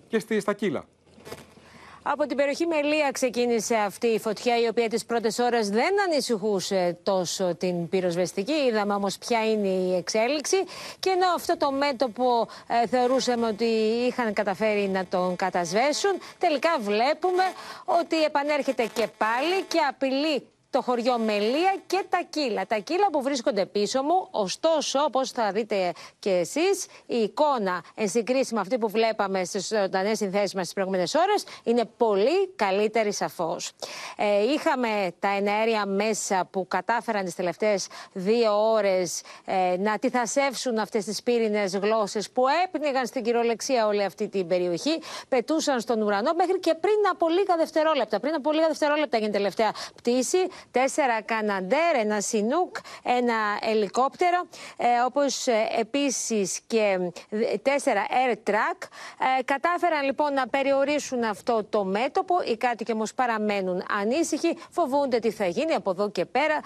[0.07, 0.85] Και στη, στα Κύλα.
[2.05, 6.97] Από την περιοχή Μελία ξεκίνησε αυτή η φωτιά, η οποία τις πρώτες ώρες δεν ανησυχούσε
[7.03, 8.53] τόσο την πυροσβεστική.
[8.53, 10.57] Είδαμε όμως ποια είναι η εξέλιξη.
[10.99, 13.65] Και ενώ αυτό το μέτωπο ε, θεωρούσαμε ότι
[14.07, 17.43] είχαν καταφέρει να τον κατασβέσουν, τελικά βλέπουμε
[17.85, 22.65] ότι επανέρχεται και πάλι και απειλεί το χωριό Μελία και τα Κύλα.
[22.65, 28.09] Τα Κύλα που βρίσκονται πίσω μου, ωστόσο, όπως θα δείτε και εσείς, η εικόνα εν
[28.09, 33.13] συγκρίση με αυτή που βλέπαμε στις ζωντανές συνθέσεις μας τις προηγούμενες ώρες είναι πολύ καλύτερη
[33.13, 33.71] σαφώς.
[34.17, 41.05] Ε, είχαμε τα εναέρια μέσα που κατάφεραν τις τελευταίες δύο ώρες ε, να τυθασεύσουν αυτές
[41.05, 46.59] τις πύρινες γλώσσες που έπνιγαν στην κυριολεξία όλη αυτή την περιοχή, πετούσαν στον ουρανό μέχρι
[46.59, 48.19] και πριν από λίγα δευτερόλεπτα.
[48.19, 50.37] Πριν από λίγα δευτερόλεπτα έγινε τελευταία πτήση.
[50.71, 54.47] Τέσσερα Καναντέρ, ένα Σινούκ, ένα ελικόπτερο,
[54.77, 56.99] ε, όπως ε, επίσης και
[57.61, 58.87] τέσσερα Air Track.
[59.39, 62.35] Ε, κατάφεραν λοιπόν να περιορίσουν αυτό το μέτωπο.
[62.51, 66.59] Οι κάτοικοι όμως παραμένουν ανήσυχοι, φοβούνται τι θα γίνει από εδώ και πέρα,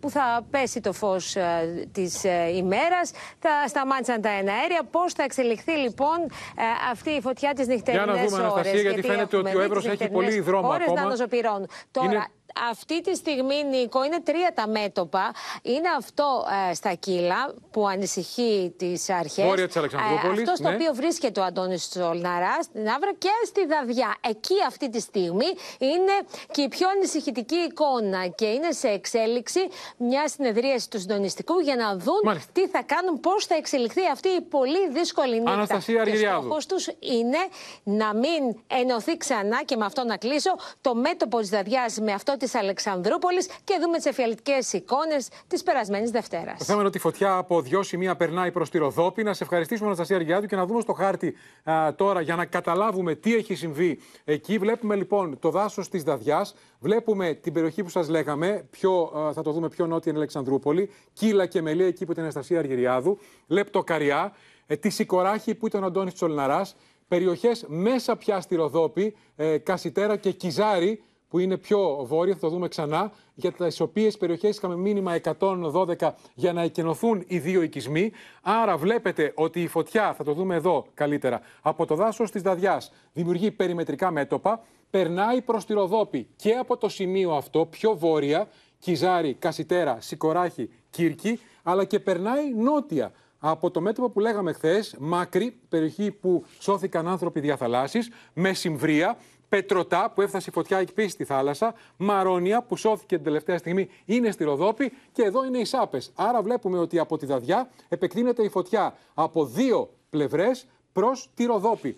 [0.00, 4.82] που θα πέσει το φως ε, της ε, ημέρας, θα σταμάτησαν τα εναέρια.
[4.90, 6.18] Πώς θα εξελιχθεί λοιπόν
[6.56, 8.12] ε, αυτή η φωτιά τη νυχτερινέ ώρε.
[8.12, 11.00] Για να δούμε, Αναστασία, γιατί, γιατί φαίνεται ότι ο Εύρο έχει πολύ δρόμο ώρες ακόμα.
[11.00, 11.68] να αναζωπηρώνουν.
[11.90, 12.26] Τώρα, Είναι-
[12.70, 15.34] αυτή τη στιγμή, Νίκο, είναι τρία τα μέτωπα.
[15.62, 19.44] Είναι αυτό ε, στα κύλα που ανησυχεί τις αρχές.
[19.44, 20.74] Βόρεια της Αλεξανδρούπολης, αυτός στο ναι.
[20.74, 24.16] οποίο βρίσκεται ο Αντώνης Τσολναρά στην Άβρα και στη Δαδιά.
[24.20, 25.46] Εκεί αυτή τη στιγμή
[25.78, 26.12] είναι
[26.50, 29.60] και η πιο ανησυχητική εικόνα και είναι σε εξέλιξη
[29.96, 32.50] μια συνεδρίαση του συντονιστικού για να δουν Μάλιστα.
[32.52, 35.52] τι θα κάνουν, πώς θα εξελιχθεί αυτή η πολύ δύσκολη νύχτα.
[35.52, 36.40] Αναστασία και Αργυριάδου.
[36.40, 37.38] στόχος τους είναι
[37.82, 42.36] να μην ενωθεί ξανά και με αυτό να κλείσω το μέτωπο της Δαδιάς με αυτό
[42.38, 46.58] της Αλεξανδρούπολης και δούμε τις εφιαλτικές εικόνες της περασμένης Δευτέρας.
[46.58, 49.22] Το θέμα είναι ότι η φωτιά από δυο σημεία περνάει προς τη Ροδόπη.
[49.22, 51.34] Να σε ευχαριστήσουμε, Αναστασία Αργιάδου, και να δούμε στο χάρτη
[51.70, 54.58] α, τώρα για να καταλάβουμε τι έχει συμβεί εκεί.
[54.58, 56.46] Βλέπουμε λοιπόν το δάσος της Δαδιά.
[56.78, 58.66] Βλέπουμε την περιοχή που σας λέγαμε.
[58.70, 60.90] Πιο, α, θα το δούμε πιο νότια είναι η Αλεξανδρούπολη.
[61.12, 63.18] Κύλα και Μελία εκεί που ήταν η Αναστασία Αργυριάδου.
[63.46, 64.32] Λεπτοκαριά.
[64.66, 66.76] Ε, τη Σικοράχη που ήταν ο Αντώνης Τσολναράς.
[67.08, 69.16] Περιοχές μέσα πια στη Ροδόπη.
[69.36, 74.16] Ε, Κασιτέρα και Κιζάρη που είναι πιο βόρεια, θα το δούμε ξανά, για τις οποίες
[74.16, 78.12] περιοχές είχαμε μήνυμα 112 για να εκενωθούν οι δύο οικισμοί.
[78.42, 82.82] Άρα βλέπετε ότι η φωτιά, θα το δούμε εδώ καλύτερα, από το δάσος της Δαδιά
[83.12, 88.48] δημιουργεί περιμετρικά μέτωπα, περνάει προς τη Ροδόπη και από το σημείο αυτό πιο βόρεια,
[88.78, 95.58] Κιζάρη, Κασιτέρα, Σικοράχη, Κύρκη, αλλά και περνάει νότια από το μέτωπο που λέγαμε χθες, Μάκρη,
[95.68, 99.16] περιοχή που σώθηκαν άνθρωποι διαθαλάσσης, με Συμβρία,
[99.48, 104.30] Πετρωτά που έφτασε η φωτιά εκεί στη θάλασσα, Μαρόνια που σώθηκε την τελευταία στιγμή είναι
[104.30, 106.12] στη Ροδόπη και εδώ είναι οι Σάπες.
[106.14, 111.96] Άρα βλέπουμε ότι από τη Δαδιά επεκτείνεται η φωτιά από δύο πλευρές προς τη Ροδόπη.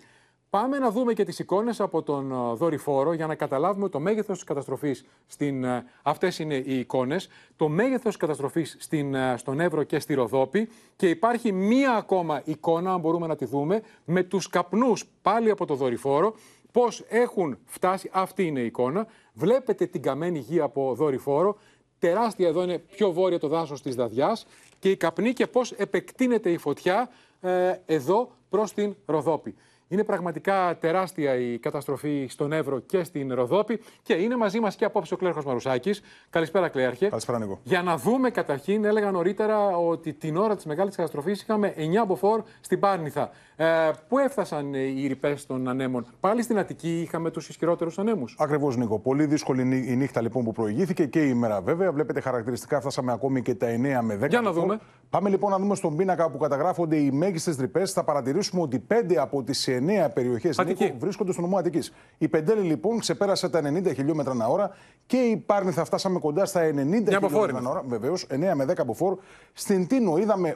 [0.51, 4.35] Πάμε να δούμε και τις εικόνες από τον ε, δορυφόρο για να καταλάβουμε το μέγεθος
[4.35, 5.05] της καταστροφής.
[5.27, 7.27] Στην, ε, αυτές είναι οι εικόνες.
[7.55, 12.41] Το μέγεθος της καταστροφής στην, ε, στον Εύρο και στη Ροδόπη και υπάρχει μία ακόμα
[12.45, 16.35] εικόνα, αν μπορούμε να τη δούμε, με τους καπνούς πάλι από το δορυφόρο,
[16.71, 19.07] πώς έχουν φτάσει, αυτή είναι η εικόνα.
[19.33, 21.57] Βλέπετε την καμένη γη από δορυφόρο,
[21.99, 24.45] τεράστια εδώ είναι πιο βόρεια το δάσος της Δαδιάς
[24.79, 27.09] και η καπνή και πώς επεκτείνεται η φωτιά
[27.41, 29.55] ε, εδώ προς την Ροδόπη.
[29.91, 34.85] Είναι πραγματικά τεράστια η καταστροφή στον Εύρο και στην Ροδόπη και είναι μαζί μας και
[34.85, 36.01] απόψε ο Κλέρχο Μαρουσάκης.
[36.29, 37.07] Καλησπέρα, Κλέρχε.
[37.07, 37.59] Καλησπέρα, Νίκο.
[37.63, 42.41] Για να δούμε καταρχήν, έλεγα νωρίτερα ότι την ώρα της μεγάλης καταστροφής είχαμε 9 μποφόρ
[42.61, 43.29] στην Πάρνηθα.
[43.55, 43.65] Ε,
[44.07, 48.35] πού έφτασαν οι ρηπές των ανέμων, Πάλι στην Αττική είχαμε τους ισχυρότερους ανέμους.
[48.39, 48.99] Ακριβώς, Νίκο.
[48.99, 51.91] Πολύ δύσκολη νύ- η νύχτα λοιπόν που προηγήθηκε και η ημέρα βέβαια.
[51.91, 54.27] Βλέπετε χαρακτηριστικά φτάσαμε ακόμη και τα 9 με 10.
[54.29, 54.53] Για να λοιπόν.
[54.63, 54.79] δούμε.
[55.09, 57.91] Πάμε λοιπόν να δούμε στον πίνακα που καταγράφονται οι μέγιστες ρηπές.
[57.91, 60.93] Θα παρατηρήσουμε ότι 5 από τις 9 περιοχές Αττική.
[60.99, 61.93] βρίσκονται στο νομό Αττικής.
[62.17, 64.75] Η Πεντέλη λοιπόν ξεπέρασε τα 90 χιλιόμετρα ανά ώρα
[65.05, 67.53] και η Πάρνηθα φτάσαμε κοντά στα 90 χιλιόμετρα αποφόρη.
[67.55, 67.83] ανά ώρα.
[67.87, 69.17] Βεβαίως, 9 με 10 από φόρ.
[69.53, 70.55] Στην Τίνο είδαμε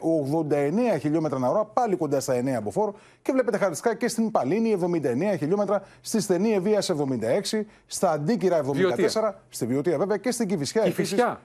[0.95, 2.93] 89 χιλιόμετρα ανά ώρα, πάλι κοντά στα 9 από φόρ.
[3.21, 4.77] Και βλέπετε χαρακτηριστικά και στην Παλίνη
[5.33, 9.41] 79 χιλιόμετρα, στη Στενή Ευεία 76, στα Αντίκυρα 74, Βιωτία.
[9.49, 10.81] στη Βιωτία βέβαια και στην Κηφισιά.
[10.81, 11.39] Κηφισιά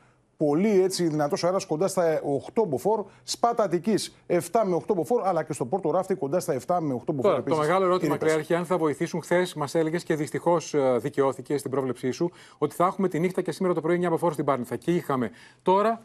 [0.46, 2.20] πολύ έτσι δυνατός αέρας κοντά στα
[2.54, 3.04] 8 μποφόρ.
[3.22, 3.94] Σπάτα Αττική
[4.26, 7.30] 7 με 8 μποφόρ, αλλά και στο Πόρτο Ράφτη κοντά στα 7 με 8 μποφόρ.
[7.30, 9.22] Τώρα, το μεγάλο ερώτημα, Κλέαρχη, αν θα βοηθήσουν.
[9.22, 13.42] Χθες μας έλεγες και δυστυχώς ε, δικαιώθηκε στην πρόβλεψή σου ότι θα έχουμε τη νύχτα
[13.42, 14.76] και σήμερα το πρωί μια αποφόρηση στην Πάρνηθα.
[14.76, 15.30] Και είχαμε.
[15.62, 16.02] Τώρα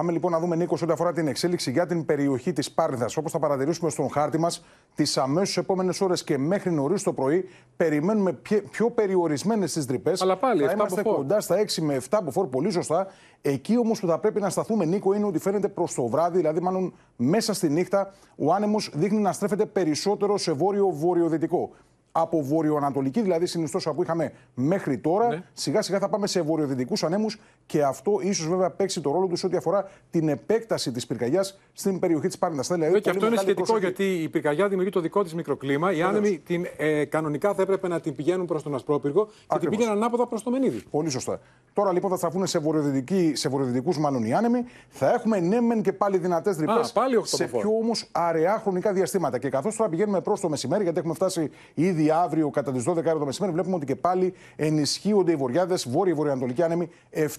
[0.00, 3.06] Πάμε λοιπόν να δούμε, Νίκος, σε ό,τι αφορά την εξέλιξη για την περιοχή της Πάρνηθα.
[3.16, 7.48] Όπως θα παρατηρήσουμε στον χάρτη μας, τις αμέσως επόμενες ώρες και μέχρι νωρίς το πρωί,
[7.76, 10.12] περιμένουμε πιο, πιο περιορισμένες τις τρυπέ.
[10.18, 11.16] Αλλά πάλι, θα 7 είμαστε μποφόρ.
[11.16, 13.06] κοντά στα 6 με 7 από φόρ, πολύ σωστά.
[13.42, 16.60] Εκεί όμως που θα πρέπει να σταθούμε, Νίκο, είναι ότι φαίνεται προς το βράδυ, δηλαδή
[16.60, 21.70] μάλλον μέσα στη νύχτα, ο άνεμος δείχνει να στρέφεται περισσότερο σε βόρειο-βορειοδυτικό.
[22.12, 25.42] Από βορειοανατολική δηλαδή συνιστόσα που είχαμε μέχρι τώρα, Ναι.
[25.52, 29.38] σιγά σιγά θα πάμε σε βορειοδυτικούς ανέμους και αυτό ίσως βέβαια παίξει το ρόλο τους
[29.38, 32.74] σε ό,τι αφορά την επέκταση της πυρκαγιάς στην περιοχή της Πάρνηθα.
[32.74, 34.04] Δηλαδή, Ναι, και πολύ αυτό είναι μεγάλη σχετικό προσοχή.
[34.12, 35.92] γιατί η πυρκαγιά δημιουργεί το δικό της μικροκλίμα.
[35.92, 39.44] Οι άνεμοι την, ε, κανονικά θα έπρεπε να την πηγαίνουν προς τον Ασπρόπυργο και την
[39.48, 39.76] Ακριβώς.
[39.76, 40.82] πήγαιναν ανάποδα προς το Μενίδη.
[40.90, 41.40] Πολύ σωστά.
[41.72, 44.64] Τώρα λοιπόν θα στραφούν σε, βορειοδυτική- σε βορειοδυτικούς μάλλον οι άνεμοι.
[44.88, 46.90] Θα έχουμε ναι, μεν και πάλι δυνατές ρηπές.
[46.90, 49.38] Α, πάλι οκτώ Σε από πιο όμως αραιά χρονικά διαστήματα.
[49.38, 52.94] Και καθώς τώρα πηγαίνουμε προς το μεσημέρι, γιατί έχουμε φτάσει ήδη αύριο κατά τις 12
[52.94, 56.88] ώρα το μεσημέρι, βλέπουμε ότι και πάλι ενισχύονται οι βορειάδε βόρειο-βορειοανατολική άνεμοι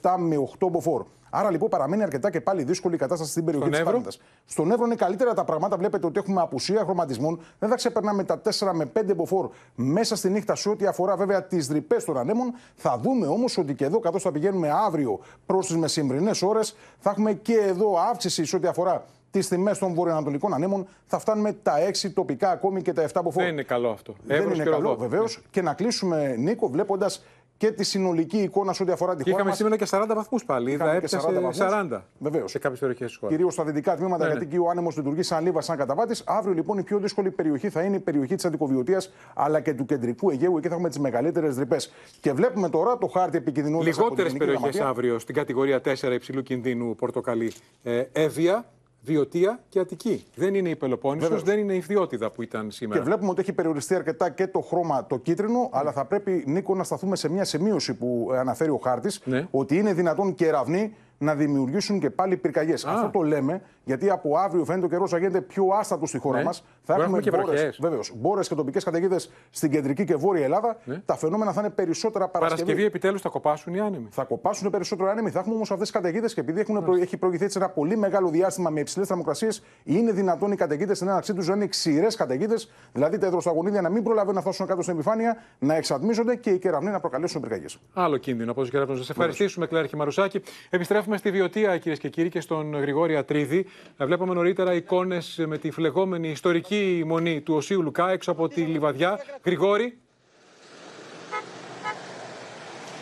[0.02, 1.04] 7 με 8 μποφόρ.
[1.34, 4.24] Άρα λοιπόν παραμένει αρκετά και πάλι δύσκολη η κατάσταση στην περιοχή Στον της Εύρο; Πάρνηθα.
[4.46, 5.78] Στον Εύρο είναι καλύτερα τα πράγματα.
[5.78, 7.40] Βλέπετε ότι έχουμε απουσία χρωματισμών.
[7.60, 11.44] Δεν θα ξεπερνάμε τα 4 με 5 μποφόρ μέσα στη νύχτα σε ό,τι αφορά βέβαια
[11.44, 12.54] τις ρηπέ των ανέμων.
[12.76, 17.10] Θα δούμε όμως ότι και εδώ, καθώς θα πηγαίνουμε αύριο προς τις μεσημβρινέ ώρες, θα
[17.10, 20.88] έχουμε και εδώ αύξηση σε ό,τι αφορά τις τιμέ των βορειοανατολικών ανέμων.
[21.06, 21.74] Θα φτάνουμε τα
[22.04, 23.44] 6 τοπικά ακόμη και τα 7 μποφόρ.
[23.44, 24.16] Δεν είναι καλό αυτό.
[24.26, 25.08] Δεν Εύρος είναι και καλό, Ροδό.
[25.08, 25.42] βεβαίως.
[25.50, 27.26] Και να κλείσουμε, Νίκο, βλέποντας
[27.58, 29.58] και τη συνολική εικόνα σε ό,τι αφορά τη Και χώρα είχαμε μας.
[29.58, 30.72] σήμερα και 40 βαθμούς πάλι.
[30.72, 31.58] Είδα Είχαμε και έπιασε 40 βαθμούς.
[31.58, 32.52] 40 Βεβαίως.
[32.52, 33.36] σε κάποιες περιοχές της χώρας.
[33.36, 34.52] Κυρίως στα δυτικά τμήματα, Ναι, γιατί ναι.
[34.52, 36.24] εκεί ο άνεμος λειτουργεί σαν λίβα, σαν καταβάτης.
[36.26, 39.86] Αύριο λοιπόν η πιο δύσκολη περιοχή θα είναι η περιοχή της Αντικοβιωτίας αλλά και του
[39.86, 40.58] κεντρικού Αιγαίου.
[40.58, 41.78] Εκεί θα έχουμε τις μεγαλύτερες ρηπέ.
[42.20, 43.90] Και βλέπουμε τώρα το χάρτη επικινδυνότητα.
[43.98, 47.52] Λιγότερες περιοχές αύριο στην κατηγορία 4 υψηλού κινδύνου πορτοκαλί.
[47.84, 48.66] Ε, Εύβοια,
[49.04, 50.26] Βιωτία και Αττική.
[50.36, 51.48] Δεν είναι η Πελοπόννησος, Βεβαίως.
[51.50, 53.00] δεν είναι η Φθιώτιδα που ήταν σήμερα.
[53.00, 56.76] Και βλέπουμε ότι έχει περιοριστεί αρκετά και το χρώμα το κίτρινο, αλλά θα πρέπει, Νίκο,
[56.76, 59.48] να σταθούμε σε μια σημείωση που ε, αναφέρει ο χάρτης, Ναι.
[59.52, 62.86] ότι είναι δυνατόν κεραυνοί να δημιουργήσουν και πάλι πυρκαγιές.
[62.86, 66.38] Αυτό το λέμε γιατί από αύριο φαίνεται ο καιρός να γίνεται πιο άστατος στη χώρα
[66.38, 66.44] Ναι.
[66.44, 66.58] μας.
[66.84, 67.80] Θα Μπορεί να έχουμε έχουμε και μπόρες, βροχές.
[67.82, 70.78] βεβαίως, μπόρες και τοπικές καταιγίδες στην κεντρική και βόρεια Ελλάδα.
[71.06, 72.62] Τα φαινόμενα θα είναι περισσότερα Παρασκευή.
[72.62, 72.66] Ναι.
[72.66, 74.08] Παρασκευή επιτέλους θα κοπάσουν οι άνεμοι.
[74.12, 75.30] Θα κοπάσουν περισσότερο άνεμοι.
[75.30, 76.96] Θα έχουμε όμως αυτές τις καταιγίδες και επειδή έχουν προ...
[76.96, 81.08] έχει προηγηθεί έτσι ένα πολύ μεγάλο διάστημα με υψηλές θερμοκρασίες, είναι δυνατόν οι καταιγίδες στην
[81.10, 84.82] έναρξή τους να είναι ξηρές καταιγίδες, δηλαδή τα υδροσταγονίδια να μην προλαβαίνουν να φτάσουν κάτω
[84.82, 87.78] στην επιφάνεια, να εξατμίζονται και οι κεραυνοί να προκαλέσουν πυρκαγιές.
[87.94, 88.98] Άλλο κίνδυνο από του κεραυνού.
[88.98, 90.42] Σας ευχαριστήσουμε, Κλέρχη Μαρουσάκη.
[90.70, 93.66] Επιστρέφουμε στη Βιωτία, κυρίες και κύριοι, και στον Γρηγόρη Ατρίδη.
[93.98, 98.62] Ε, Βλέπαμε νωρίτερα εικόνες με τη φλεγόμενη ιστορική μονή του Οσίου Λουκά έξω από τη
[98.62, 99.20] Λιβαδιά.
[99.44, 99.98] Γρηγόρη.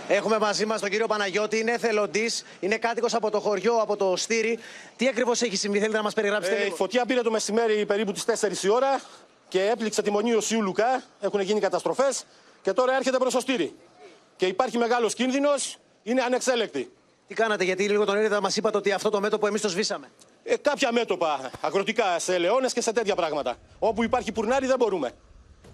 [0.08, 4.14] Έχουμε μαζί μας τον κύριο Παναγιώτη, είναι εθελοντής, είναι κάτοικος από το χωριό, από το
[4.16, 4.60] Στήρι.
[4.96, 7.86] Τι ακριβώς έχει συμβεί, θέλετε να μας περιγράψετε Ε, η λίγο; φωτιά πήρε το μεσημέρι
[7.86, 9.02] περίπου τις 4 η ώρα
[9.48, 11.04] και έπληξε τη μονή Οσίου Λουκά.
[11.20, 12.26] Έχουν γίνει καταστροφές
[12.62, 13.74] και τώρα έρχεται προς το στήρι.
[14.36, 16.92] Και υπάρχει μεγάλος κίνδυνος, είναι ανεξέλεκτη.
[17.30, 20.12] Τι κάνατε, γιατί λίγο τον είδατε, μας είπατε ότι αυτό το μέτωπο εμείς το σβήσαμε.
[20.44, 23.56] Ε, κάποια μέτωπα αγροτικά σε ελαιώνε και σε τέτοια πράγματα.
[23.80, 25.12] Όπου υπάρχει πουρνάρι δεν μπορούμε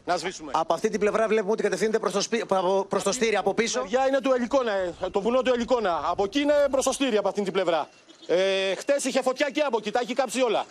[0.06, 0.51] να σβήσουμε.
[0.56, 2.45] Από αυτή την πλευρά βλέπουμε ότι κατευθύνεται προς το, σπι...
[2.89, 3.82] προς το στήρι από πίσω.
[3.82, 6.01] Παιδιά είναι του Ελικόνα, ε, το βουνό του Ελικόνα.
[6.06, 7.89] Από εκεί είναι προς το στήρι από αυτή την πλευρά.
[8.28, 10.66] Ε, Χτες είχε φωτιά και από εκεί, τα έχει κάψει όλα.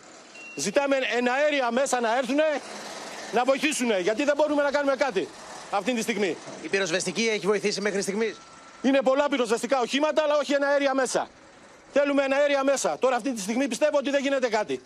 [0.57, 2.39] Ζητάμε εναέρια μέσα να έρθουν
[3.33, 5.29] να βοηθήσουν, γιατί δεν μπορούμε να κάνουμε κάτι
[5.71, 6.37] αυτή τη στιγμή.
[6.63, 8.37] Η πυροσβεστική έχει βοηθήσει μέχρι στιγμής;
[8.85, 11.29] Είναι πολλά πυροσβεστικά οχήματα, αλλά όχι εναέρια μέσα.
[11.93, 12.97] Θέλουμε εναέρια μέσα.
[12.99, 14.81] Τώρα αυτή τη στιγμή πιστεύω ότι δεν γίνεται κάτι.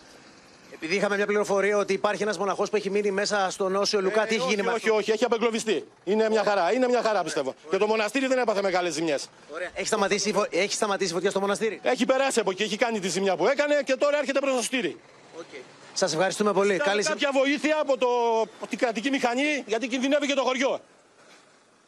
[0.73, 4.25] Επειδή είχαμε μια πληροφορία ότι υπάρχει ένας μοναχός που έχει μείνει μέσα στον Όσιο Λουκά,
[4.25, 5.87] τι έχει Ε, όχι, γίνει με όχι, όχι, έχει απεγκλωβιστεί.
[6.03, 7.53] Είναι μια χαρά, είναι μια χαρά πιστεύω.
[7.69, 9.29] Και το μοναστήρι δεν έπαθε μεγάλες ζημιές.
[9.73, 12.77] Έχει σταματήσει, η φω- έχει σταματήσει η φωτιά στο μοναστήρι; Έχει περάσει από εκεί, έχει
[12.77, 14.99] κάνει τη ζημιά που έκανε και τώρα έρχεται προς το στήρι.
[15.93, 16.71] Σας ευχαριστούμε πολύ.
[16.71, 18.07] Ζητάμε Καλή κάποια βοήθεια από, το,
[18.41, 20.79] από την κρατική μηχανή, γιατί κινδυνεύει και το χωριό.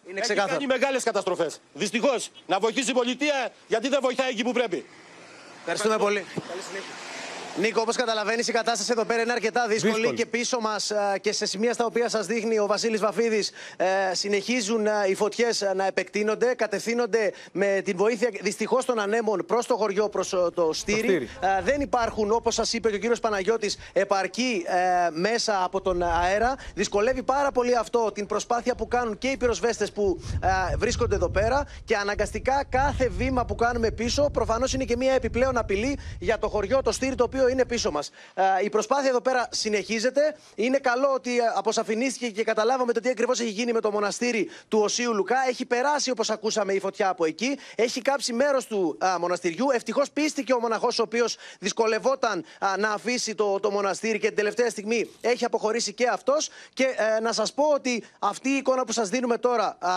[0.05, 0.53] Είναι Έχει ξεκάθαρο.
[0.53, 1.59] κάνει μεγάλες καταστροφές.
[1.73, 2.29] Δυστυχώς.
[2.47, 4.85] Να βοηθήσει η πολιτεία, γιατί δεν βοηθάει εκεί που πρέπει.
[5.59, 6.25] Ευχαριστούμε πολύ.
[7.59, 10.15] Νίκο, όπως καταλαβαίνεις, η κατάσταση εδώ πέρα είναι αρκετά δύσκολη, Δύσκολη.
[10.17, 10.91] και πίσω μας
[11.21, 13.51] και σε σημεία στα οποία σας δείχνει ο Βασίλης Βαφίδης
[14.11, 19.75] συνεχίζουν ε, οι φωτιές να επεκτείνονται, κατευθύνονται με την βοήθεια δυστυχώς των ανέμων προς το
[19.75, 20.97] χωριό, προς το στήρι.
[20.99, 21.29] στήρι.
[21.41, 26.03] Ε, δεν υπάρχουν, όπως σας είπε και ο κύριος Παναγιώτης, επαρκή ε, μέσα από τον
[26.03, 26.55] αέρα.
[26.73, 30.21] Δυσκολεύει πάρα πολύ αυτό την προσπάθεια που κάνουν και οι πυροσβέστες που
[30.71, 35.13] ε, βρίσκονται εδώ πέρα και αναγκαστικά κάθε βήμα που κάνουμε πίσω προφανώς είναι και μια
[35.13, 38.11] επιπλέον απειλή για το χωριό, το στήρι το οποίο είναι πίσω μας.
[38.63, 40.35] η προσπάθεια εδώ πέρα συνεχίζεται.
[40.55, 44.49] Είναι καλό ότι ε, αποσαφηνίστηκε και καταλάβαμε το τι ακριβώς έχει γίνει με το μοναστήρι
[44.67, 45.35] του Οσίου Λουκά.
[45.47, 47.57] Έχει περάσει, όπως ακούσαμε, η φωτιά από εκεί.
[47.75, 49.69] Έχει κάψει μέρος του α, μοναστηριού.
[49.73, 54.35] Ευτυχώς πίστηκε ο μοναχός, ο οποίος δυσκολευόταν α, να αφήσει το, το μοναστήρι και την
[54.35, 56.49] τελευταία στιγμή έχει αποχωρήσει και αυτός.
[56.73, 56.83] Και
[57.17, 59.91] ε, να σας πω ότι αυτή η εικόνα που σας δίνουμε τώρα α,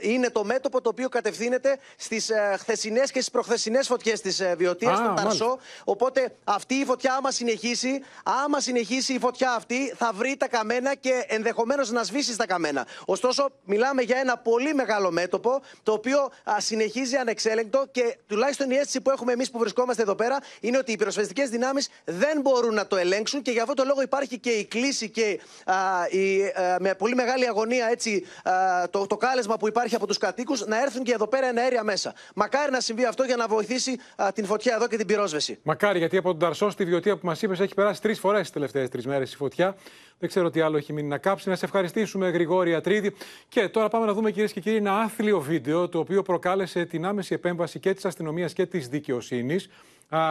[0.00, 4.54] είναι το μέτωπο το οποίο κατευθύνεται στις ε, χθεσινές και στις προχθεσινές φωτιές της ε,
[4.58, 5.28] Βιωτίας, Α, στον μάλιστα.
[5.28, 5.58] Ταρσό.
[5.84, 8.02] Οπότε αυτή η φωτιά, άμα συνεχίσει,
[8.44, 12.86] άμα συνεχίσει η φωτιά αυτή, θα βρει τα καμένα και ενδεχομένως να σβήσει τα καμένα.
[13.04, 16.18] Ωστόσο, μιλάμε για ένα πολύ μεγάλο μέτωπο, το οποίο
[16.50, 20.78] α, συνεχίζει ανεξέλεγκτο και τουλάχιστον η αίσθηση που έχουμε εμείς που βρισκόμαστε εδώ πέρα είναι
[20.78, 24.38] ότι οι πυροσβεστικές δυνάμεις δεν μπορούν να το ελέγξουν και γι' αυτό το λόγο υπάρχει
[24.38, 25.74] και η κλίση και α,
[26.10, 28.52] η, α, με πολύ μεγάλη αγωνία έτσι, α,
[28.90, 31.82] το, το κάλεσμα που υπάρχει από τους κατοίκους να έρθουν και εδώ πέρα ένα αέρια
[31.82, 32.14] μέσα.
[32.34, 35.58] Μακάρι να συμβεί αυτό για να βοηθήσει α, την φωτιά εδώ και την πυρόσβεση.
[35.62, 38.50] Μακάρι, γιατί από τον Ταρσό στη Βιωτία που μας είπες έχει περάσει τρεις φορές τις
[38.50, 39.76] τελευταίες τρεις μέρες η φωτιά.
[40.18, 41.48] Δεν ξέρω τι άλλο έχει μείνει να κάψει.
[41.48, 43.14] Να σε ευχαριστήσουμε, Γρηγόρη Ατρίδη.
[43.48, 47.06] Και τώρα πάμε να δούμε, κυρίες και κύριοι, ένα άθλιο βίντεο το οποίο προκάλεσε την
[47.06, 49.68] άμεση επέμβαση και της αστυνομίας και της δικαιοσύνης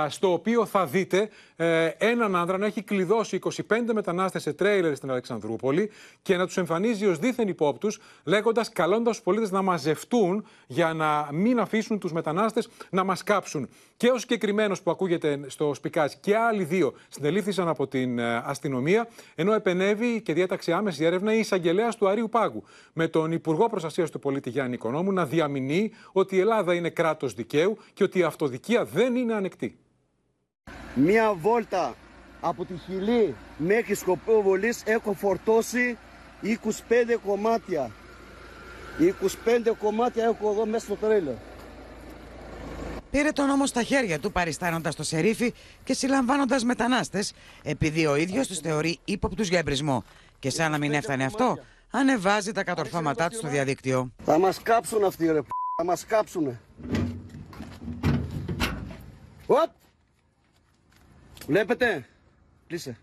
[0.08, 3.52] στο οποίο θα δείτε ε, έναν άνδρα να έχει κλειδώσει 25
[3.94, 9.24] μετανάστες σε τρέιλερ στην Αλεξανδρούπολη και να τους εμφανίζει ως δίθεν υπόπτους, λέγοντας, καλώντας τους
[9.24, 13.70] πολίτες να μαζευτούν για να μην αφήσουν τους μετανάστες να μας κάψουν.
[13.98, 19.08] Και ο συγκεκριμένος που ακούγεται στο σπικάζ και άλλοι δύο συνελήφθησαν από την ε, αστυνομία,
[19.36, 22.64] ενώ επενεύει και διέταξε άμεση έρευνα η εισαγγελέας του Αρίου Πάγου,
[22.94, 27.34] με τον Υπουργό Προστασίας του Πολίτη Γιάννη Οικονόμου να διαμηνεί ότι η Ελλάδα είναι κράτος
[27.34, 29.67] δικαίου και ότι η αυτοδικία δεν είναι ανεκτή.
[31.00, 31.96] Μία βόλτα
[32.42, 35.98] από τη Χιλή μέχρι Σκοπόβολης έχω φορτώσει
[36.44, 36.48] 25
[37.26, 37.92] κομμάτια.
[39.00, 41.34] 25 κομμάτια έχω εδώ μέσα στο τρέλερ.
[43.10, 45.54] Πήρε τον νόμο στα χέρια του, παριστάνοντας το σερίφι
[45.84, 50.04] και συλλαμβάνοντας μετανάστες, επειδή ο ίδιος τους θεωρεί ύποπτους για εμπρισμό.
[50.40, 51.58] Και σαν να μην έφτανε αυτό,
[51.92, 54.12] ανεβάζει τα κατορθώματά του στο διαδίκτυο.
[54.26, 55.40] Θα μας κάψουν αυτοί, ρε.
[55.78, 56.60] Θα μας κάψουνε.
[59.46, 59.70] Οπ!
[61.48, 62.06] Βλέπετε;
[62.68, 62.98] Κλείσε.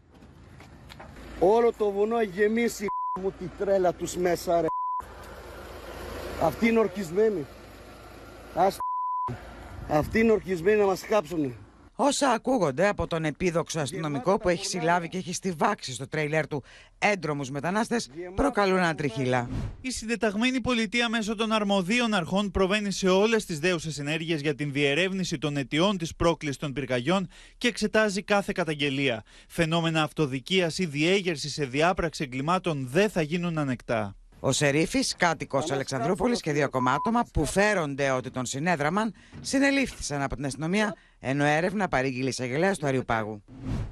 [1.40, 2.86] Όλο το βουνό έχει γεμίσει
[3.20, 4.66] μου τη τρέλα τους μέσα ρε.
[6.42, 7.46] Αυτοί είναι ορκισμένοι.
[8.54, 8.78] Ας
[9.88, 11.52] Αυτοί είναι ορκισμένοι να μας κάψουνε.
[11.96, 16.62] Όσα ακούγονται από τον επίδοξο αστυνομικό που έχει συλλάβει και έχει στιβάξει στο τρέιλερ του
[16.98, 19.48] έντρομους μετανάστες προκαλούν ανατριχύλα.
[19.80, 24.72] Η συντεταγμένη πολιτεία μέσω των αρμοδίων αρχών προβαίνει σε όλες τις δέουσες ενέργειες για την
[24.72, 27.28] διερεύνηση των αιτιών της πρόκλησης των πυρκαγιών
[27.58, 29.22] και εξετάζει κάθε καταγγελία.
[29.48, 34.16] Φαινόμενα αυτοδικίας ή διέγερσης σε διάπραξη εγκλημάτων δεν θα γίνουν ανεκτά.
[34.46, 40.44] Ο Σερίφης, κάτοικος Αλεξανδρούπολης και δύο κομμάτωμα που φέρονται ότι τον συνέδραμαν, συνελήφθησαν από την
[40.44, 40.94] αστυνομία
[41.26, 43.42] ενώ έρευνα παρήγγειλες εισαγγελέα του Αριουπάγου.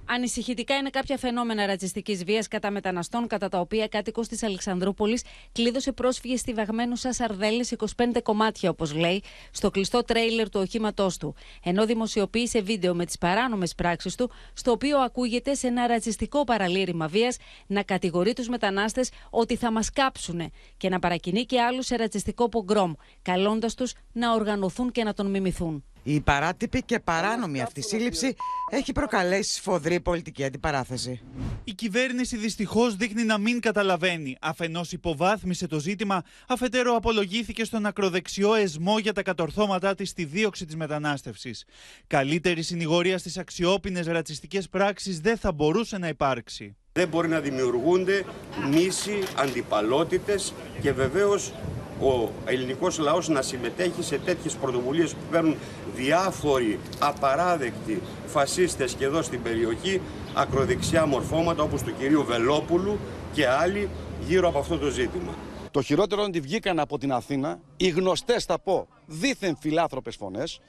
[0.05, 5.93] Ανησυχητικά είναι κάποια φαινόμενα ρατσιστικής βίας κατά μεταναστών, κατά τα οποία κάτοικος της Αλεξανδρούπολης κλείδωσε
[5.93, 11.35] πρόσφυγες στιβαγμένους σαν σαρδέλες 25 κομμάτια, όπως λέει, στο κλειστό τρέιλερ του οχήματός του.
[11.64, 17.07] Ενώ δημοσιοποίησε βίντεο με τις παράνομες πράξεις του, στο οποίο ακούγεται σε ένα ρατσιστικό παραλήρημα
[17.07, 21.97] βίας να κατηγορεί τους μετανάστες ότι θα μας κάψουν και να παρακινεί και άλλους σε
[21.97, 25.85] ρατσιστικό πογκρόμ, καλώντας τους να οργανωθούν και να τον μιμηθούν.
[26.03, 28.34] Η παράτυπη και παράνομη αυτή σύλληψη
[28.70, 31.20] έχει προκαλέσει σφοδρή πολιτική αντιπαράθεση.
[31.64, 34.36] Η κυβέρνηση δυστυχώς δείχνει να μην καταλαβαίνει.
[34.40, 40.64] Αφενός υποβάθμισε το ζήτημα, αφετέρου απολογήθηκε στον ακροδεξιό εσμό για τα κατορθώματά της στη δίωξη
[40.66, 41.64] της μετανάστευσης.
[42.07, 46.76] Καλύτερη συνηγορία στις αξιόπινες ρατσιστικές πράξεις δεν θα μπορούσε να υπάρξει.
[46.92, 48.24] Δεν μπορεί να δημιουργούνται
[48.70, 51.53] μίση, αντιπαλότητες και βεβαίως
[52.00, 55.57] ο ελληνικός λαός να συμμετέχει σε τέτοιες πρωτοβουλίες που παίρνουν
[55.95, 60.01] διάφοροι απαράδεκτοι φασίστες και εδώ στην περιοχή
[60.34, 62.99] ακροδεξιά μορφώματα όπως του κυρίου Βελόπουλου
[63.32, 63.88] και άλλοι
[64.26, 65.34] γύρω από αυτό το ζήτημα.
[65.70, 70.61] Το χειρότερο είναι ότι βγήκαν από την Αθήνα οι γνωστές θα πω δίθεν φιλάνθρωπες φωνές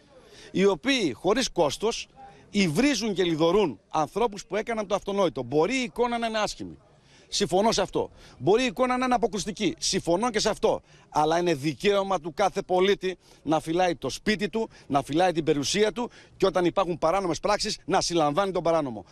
[0.51, 2.07] οι οποίοι χωρίς κόστος
[2.49, 5.43] υβρίζουν και λιδωρούν ανθρώπους που έκαναν το αυτονόητο.
[5.43, 6.77] Μπορεί η εικόνα να είναι άσχημη.
[7.33, 8.09] Συμφωνώ σε αυτό.
[8.37, 9.75] Μπορεί η εικόνα να είναι αποκρουστική.
[9.77, 10.81] Συμφωνώ και σε αυτό.
[11.09, 15.91] Αλλά είναι δικαίωμα του κάθε πολίτη να φυλάει το σπίτι του, να φυλάει την περιουσία
[15.91, 19.05] του και όταν υπάρχουν παράνομες πράξεις να συλλαμβάνει τον παράνομο.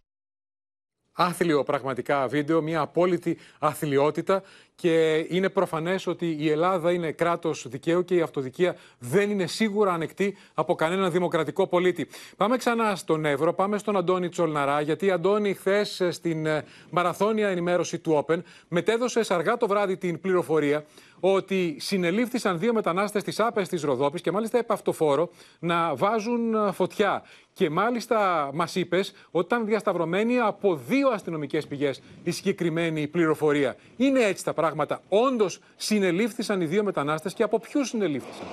[1.21, 4.43] Άθλιο πραγματικά βίντεο, μια απόλυτη αθλειότητα
[4.75, 9.93] και είναι προφανές ότι η Ελλάδα είναι κράτος δικαίου και η αυτοδικία δεν είναι σίγουρα
[9.93, 12.07] ανεκτή από κανέναν δημοκρατικό πολίτη.
[12.37, 17.99] Πάμε ξανά στον Εύρο, πάμε στον Αντώνη Τσολναρά, γιατί Αντώνη, χθες στην ε, μαραθώνια ενημέρωση
[17.99, 20.85] του Open, μετέδωσες αργά το βράδυ την πληροφορία
[21.19, 26.71] ότι συνελήφθησαν δύο μετανάστες της Άπες της Ροδόπης και μάλιστα επ' αυτοφόρο να βάζουν ε,
[26.71, 27.23] φωτιά.
[27.53, 33.75] Και μάλιστα μας είπες ότι ήταν διασταυρωμένη από δύο αστυνομικές πηγές η συγκεκριμένη πληροφορία.
[33.97, 35.01] Είναι έτσι τα πράγματα.
[35.09, 38.45] Όντως συνελήφθησαν οι δύο μετανάστες και από ποιους συνελήφθησαν;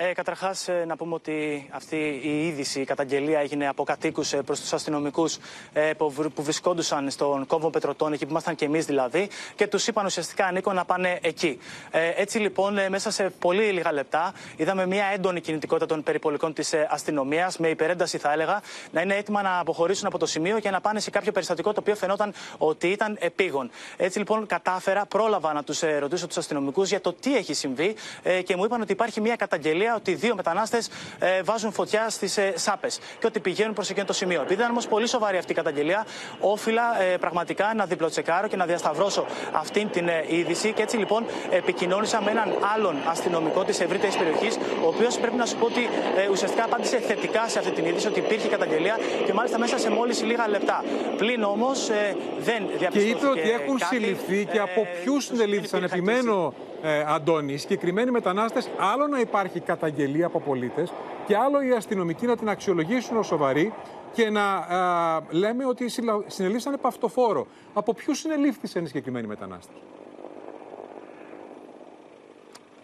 [0.00, 4.72] Ε, Καταρχάς, να πούμε ότι αυτή η είδηση, η καταγγελία έγινε από κατοίκους προς τους
[4.72, 5.38] αστυνομικούς
[5.72, 9.86] ε, που, που βρισκόντουσαν στον κόμβο Πετροτών, εκεί που ήμασταν και εμείς δηλαδή, και τους
[9.86, 11.58] είπαν ουσιαστικά ανήκω να πάνε εκεί.
[11.90, 16.52] Ε, έτσι λοιπόν, ε, μέσα σε πολύ λίγα λεπτά, είδαμε μια έντονη κινητικότητα των περιπολικών
[16.52, 20.58] της ε, αστυνομίας, με υπερένταση θα έλεγα, να είναι έτοιμα να αποχωρήσουν από το σημείο
[20.58, 23.70] και να πάνε σε κάποιο περιστατικό το οποίο φαινόταν ότι ήταν επίγον.
[23.96, 27.94] Έτσι λοιπόν, κατάφερα, πρόλαβα να τους ε, ρωτήσω τους αστυνομικούς για το τι έχει συμβεί
[28.22, 32.36] ε, και μου είπαν ότι υπάρχει μια καταγγελία ότι δύο μετανάστες ε, βάζουν φωτιά στις
[32.36, 34.40] ε, σάπες και ότι πηγαίνουν προς εκείνο το σημείο.
[34.40, 36.06] Επειδή ήταν όμως πολύ σοβαρή αυτή η καταγγελία,
[36.40, 40.72] όφιλα ε, πραγματικά να διπλοτσεκάρω και να διασταυρώσω αυτή την ε, είδηση.
[40.72, 45.46] Και έτσι λοιπόν επικοινώνησα με έναν άλλον αστυνομικό της ευρύτερης περιοχής, ο οποίος πρέπει να
[45.46, 49.32] σου πω ότι ε, ουσιαστικά απάντησε θετικά σε αυτή την είδηση, ότι υπήρχε καταγγελία και
[49.32, 50.84] μάλιστα μέσα σε μόλις λίγα λεπτά.
[51.16, 53.12] Πλην όμως ε, δεν διαπιστώθηκε.
[53.12, 55.82] Και είπε ότι έχουν κάτι, συλληφθεί και ε, από ποιους συνελήφθησαν.
[55.84, 60.92] Επιμένω, ε, Αντώνη, οι συγκεκριμένοι μετανάστες, άλλο να υπάρχει καταγγελία από πολίτες
[61.26, 63.72] και άλλο οι αστυνομικοί να την αξιολογήσουν ως σοβαρή
[64.12, 67.46] και να α, λέμε ότι συλλα- συνελήφθησαν επ' αυτοφόρο.
[67.74, 69.76] Από ποιους συνελήφθησαν οι συγκεκριμένοι μετανάστες;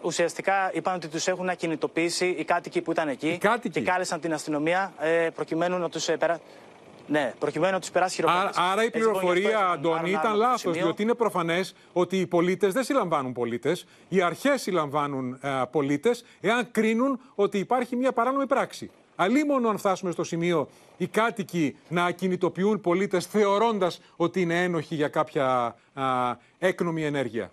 [0.03, 3.39] Ουσιαστικά είπαν ότι τους έχουν ακινητοποιήσει οι κάτοικοι που ήταν εκεί
[3.71, 6.41] και κάλεσαν την αστυνομία ε, προκειμένου να τους ε, περα...
[7.07, 8.61] Ναι, προκειμένου να τους περάσει Άρα, χειροκρότηση.
[8.73, 10.61] άρα η Έτσι, λοιπόν, γι' αυτό πληροφορία, έφτασαν Αντώνη, άρον ήταν άρον από το λάθος,
[10.61, 10.83] σημείο.
[10.83, 13.87] διότι είναι προφανές ότι οι πολίτες δεν συλλαμβάνουν πολίτες.
[14.09, 18.91] Οι αρχές συλλαμβάνουν ε, πολίτες εάν κρίνουν ότι υπάρχει μια παράνομη πράξη.
[19.17, 25.09] Αλλήμον αν φτάσουμε στο σημείο οι κάτοικοι να ακινητοποιούν πολίτες θεωρώντας ότι είναι ένοχοι για
[25.09, 26.05] κάποια α,
[26.59, 27.51] έκνομη ενέργεια.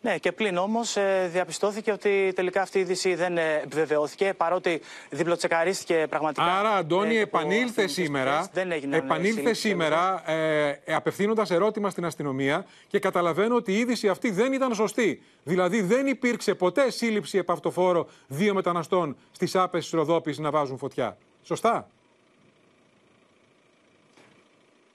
[0.00, 0.96] Ναι, και πλην όμως
[1.30, 4.80] διαπιστώθηκε ότι τελικά αυτή η είδηση δεν ε, επιβεβαιώθηκε παρότι
[5.10, 6.58] διπλοτσεκαρίστηκε πραγματικά.
[6.58, 8.50] Άρα, Αντώνη, ε, από επανήλθε αστυνομικές σήμερα, πηγές.
[8.52, 13.78] Δεν έγιναν, ε, επανήλθε συλλήψεις σήμερα ε, απευθύνοντας ερώτημα στην αστυνομία και καταλαβαίνω ότι η
[13.78, 15.22] είδηση αυτή δεν ήταν σωστή.
[15.42, 20.78] Δηλαδή, δεν υπήρξε ποτέ σύλληψη επ' αυτοφόρο δύο μεταναστών στις άπες της Ροδόπης να βάζουν
[20.78, 21.16] φωτιά.
[21.42, 21.88] Σωστά;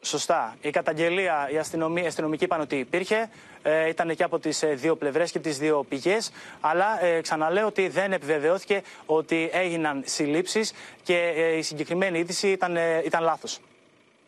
[0.05, 0.55] Σωστά.
[0.61, 3.29] Η καταγγελία, οι αστυνομοί, οι αστυνομικοί είπαν ότι υπήρχε.
[3.61, 6.31] Ε, ήταν και από τις δύο πλευρές και τις δύο πηγές.
[6.59, 10.73] Αλλά ε, ξαναλέω ότι δεν επιβεβαιώθηκε ότι έγιναν συλλήψεις
[11.03, 13.59] και ε, η συγκεκριμένη είδηση ήταν, ε, ήταν λάθος.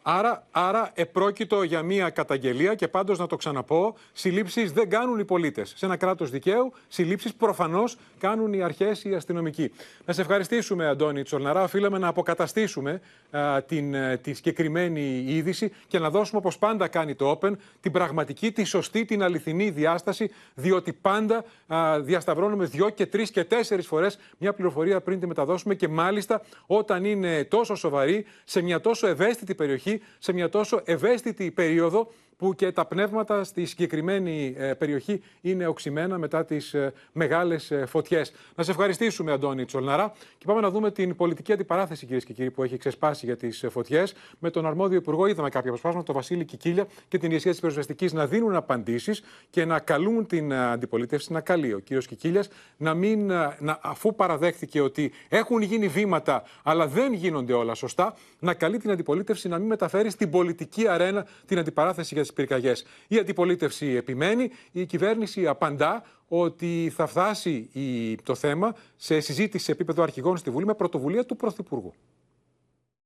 [0.07, 5.25] Άρα, άρα επρόκειτο για μια καταγγελία και πάντως να το ξαναπώ, συλλήψεις δεν κάνουν οι
[5.25, 5.73] πολίτες.
[5.75, 9.71] Σε ένα κράτος δικαίου, συλλήψεις προφανώς κάνουν οι αρχές, οι αστυνομικοί.
[10.05, 11.63] Να σε ευχαριστήσουμε, Αντώνη Τσολναρά.
[11.63, 13.01] Οφείλαμε να αποκαταστήσουμε
[13.31, 17.51] α, την, ε, τη συγκεκριμένη είδηση και να δώσουμε, όπως πάντα κάνει το Open,
[17.81, 23.43] την πραγματική, τη σωστή, την αληθινή διάσταση, διότι πάντα α, διασταυρώνουμε δυο και τρεις και
[23.43, 28.81] τέσσερις φορές μια πληροφορία πριν τη μεταδώσουμε και μάλιστα όταν είναι τόσο σοβαρή, σε μια
[28.81, 34.73] τόσο ευαίσθητη περιοχή, σε μια τόσο ευαίσθητη περίοδο που και τα πνεύματα στη συγκεκριμένη ε,
[34.73, 38.33] περιοχή είναι οξυμένα μετά τις ε, μεγάλες ε, φωτιές.
[38.55, 40.13] Να σε ευχαριστήσουμε, Αντώνη Τσολναρά.
[40.37, 43.63] Και πάμε να δούμε την πολιτική αντιπαράθεση, κυρίες και κύριοι, που έχει ξεσπάσει για τις
[43.63, 44.13] ε, φωτιές.
[44.39, 48.13] Με τον αρμόδιο υπουργό είδαμε κάποια αποσπάσματα, τον Βασίλη Κικίλια και την ηγεσία της πυροσβεστικής
[48.13, 51.73] να δίνουν απαντήσεις και να καλούν την ε, αντιπολίτευση να καλεί.
[51.73, 57.13] Ο κύριος Κικίλιας να μην, ε, να, αφού παραδέχθηκε ότι έχουν γίνει βήματα, αλλά δεν
[57.13, 62.13] γίνονται όλα σωστά, να καλεί την αντιπολίτευση να μην μεταφέρει στην πολιτική αρένα την αντιπαράθεση
[62.13, 62.85] για τι πυρκαγιές.
[63.07, 69.71] Η αντιπολίτευση επιμένει, η κυβέρνηση απαντά ότι θα φτάσει η, το θέμα σε συζήτηση σε
[69.71, 71.93] επίπεδο αρχηγών στη Βουλή με πρωτοβουλία του Πρωθυπουργού.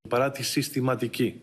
[0.09, 1.41] Παρά τη συστηματική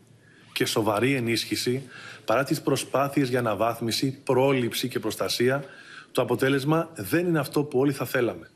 [0.53, 1.83] και σοβαρή ενίσχυση,
[2.24, 5.64] παρά τις προσπάθειες για αναβάθμιση, πρόληψη και προστασία,
[6.12, 8.51] το αποτέλεσμα δεν είναι αυτό που όλοι θα θέλαμε.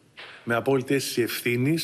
[0.44, 1.78] Με απόλυτη αίσθηση ευθύνη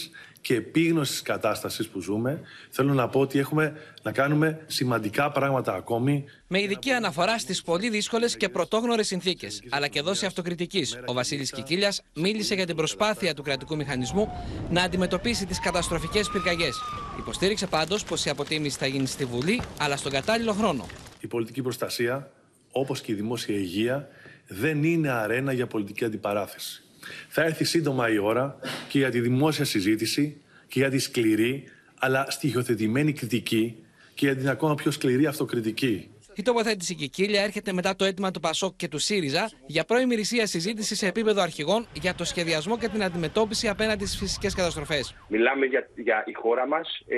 [0.46, 2.40] και επίγνωσης της κατάστασης που ζούμε,
[2.70, 3.72] θέλω να πω ότι έχουμε
[4.02, 9.88] να κάνουμε σημαντικά πράγματα ακόμη Με ειδική αναφορά στις πολύ δύσκολες και πρωτόγνωρες συνθήκες, αλλά
[9.88, 14.28] και δόση αυτοκριτικής, ο Βασίλης Κικίλιας μίλησε για την προσπάθεια του κρατικού μηχανισμού
[14.70, 16.76] να αντιμετωπίσει τις καταστροφικές πυρκαγιές.
[17.18, 20.86] Υποστήριξε πάντως πως η αποτίμηση θα γίνει στη Βουλή, αλλά στον κατάλληλο χρόνο.
[21.20, 22.30] Η πολιτική προστασία,
[22.70, 24.08] όπως και η δημόσια υγεία,
[24.46, 26.85] δεν είναι αρένα για πολιτική αντιπαράθεση.
[27.28, 31.64] Θα έρθει σύντομα η ώρα και για τη δημόσια συζήτηση και για τη σκληρή,
[31.98, 33.76] αλλά στοιχειοθετημένη κριτική
[34.14, 36.10] και για την ακόμα πιο σκληρή αυτοκριτική.
[36.38, 40.94] Η τοποθέτηση Κικίλια έρχεται μετά το αίτημα του Πασόκ και του ΣΥΡΙΖΑ για προημερησία συζήτηση
[40.94, 45.14] σε επίπεδο αρχηγών για το σχεδιασμό και την αντιμετώπιση απέναντι στις φυσικές καταστροφές.
[45.28, 47.16] Μιλάμε για, για η χώρα μας ε,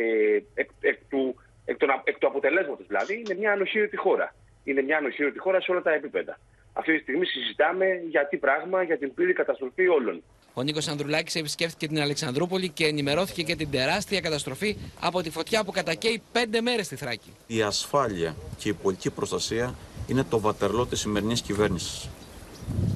[0.55, 1.35] εκ, εκ, του,
[1.65, 3.15] εκ, των, εκ του αποτελέσματος δηλαδή.
[3.15, 4.35] Είναι μια ανοχήρωτη χώρα.
[4.65, 6.39] Είναι μια ανοχήρωτη χώρα σε όλα τα επίπεδα.
[6.79, 10.23] Αυτή τη στιγμή συζητάμε για τι πράγμα, για την πλήρη καταστροφή όλων.
[10.55, 15.65] Ο Νίκος Ανδρουλάκης επισκέφθηκε την Αλεξανδρούπολη και ενημερώθηκε για την τεράστια καταστροφή από τη φωτιά
[15.65, 17.33] που κατακαίει πέντε μέρες στη Θράκη.
[17.47, 19.75] Η ασφάλεια και η πολιτική προστασία
[20.07, 22.09] είναι το βατερλό της σημερινής κυβέρνησης.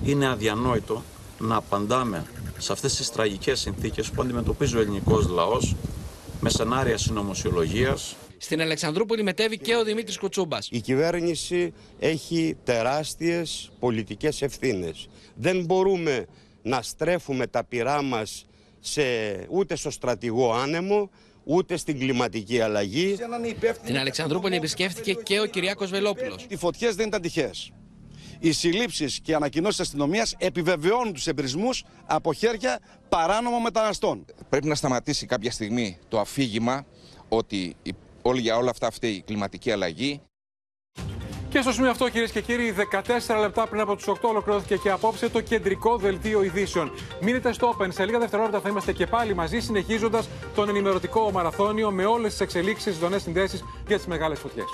[0.05, 1.03] Είναι αδιανόητο
[1.39, 2.27] να απαντάμε
[2.59, 5.77] σε αυτές τις τραγικές συνθήκες που αντιμετωπίζει ο ελληνικός λαός
[6.41, 8.17] με σενάρια συνωμοσιολογίας.
[8.45, 10.69] Στην Αλεξανδρούπολη μετέβη και ο Δημήτρης Κουτσούμπας.
[10.71, 15.09] Η κυβέρνηση έχει τεράστιες πολιτικές ευθύνες.
[15.35, 16.27] Δεν μπορούμε
[16.63, 18.47] να στρέφουμε τα πυρά μας
[18.81, 19.03] σε,
[19.49, 21.11] ούτε στο στρατηγό άνεμο,
[21.45, 23.17] ούτε στην κλιματική αλλαγή.
[23.85, 26.47] Την Αλεξανδρούπολη επισκέφθηκε και ο Κυριάκος Βελόπουλος.
[26.49, 27.73] Οι φωτιές δεν ήταν τυχαίες.
[28.39, 34.25] Οι συλλήψεις και οι ανακοινώσεις της αστυνομίας επιβεβαιώνουν τους εμπρισμούς από χέρια παράνομων μεταναστών.
[34.49, 36.87] Πρέπει να σταματήσει κάποια στιγμή το αφήγημα
[37.29, 37.77] ότι
[38.23, 40.21] όλη για όλα αυτά αυτή η κλιματική αλλαγή.
[41.49, 42.75] Και στο σημείο αυτό, κυρίες και κύριοι,
[43.27, 46.93] 14 λεπτά πριν από του 8 ολοκληρώθηκε και απόψε το κεντρικό δελτίο ειδήσεων.
[47.21, 47.89] Μείνετε στο Open.
[47.93, 52.41] Σε λίγα δευτερόλεπτα θα είμαστε και πάλι μαζί, συνεχίζοντας τον ενημερωτικό μαραθώνιο με όλες τις
[52.41, 54.67] εξελίξεις, ζωνέ συνδέσεις για τις μεγάλες φωτιές.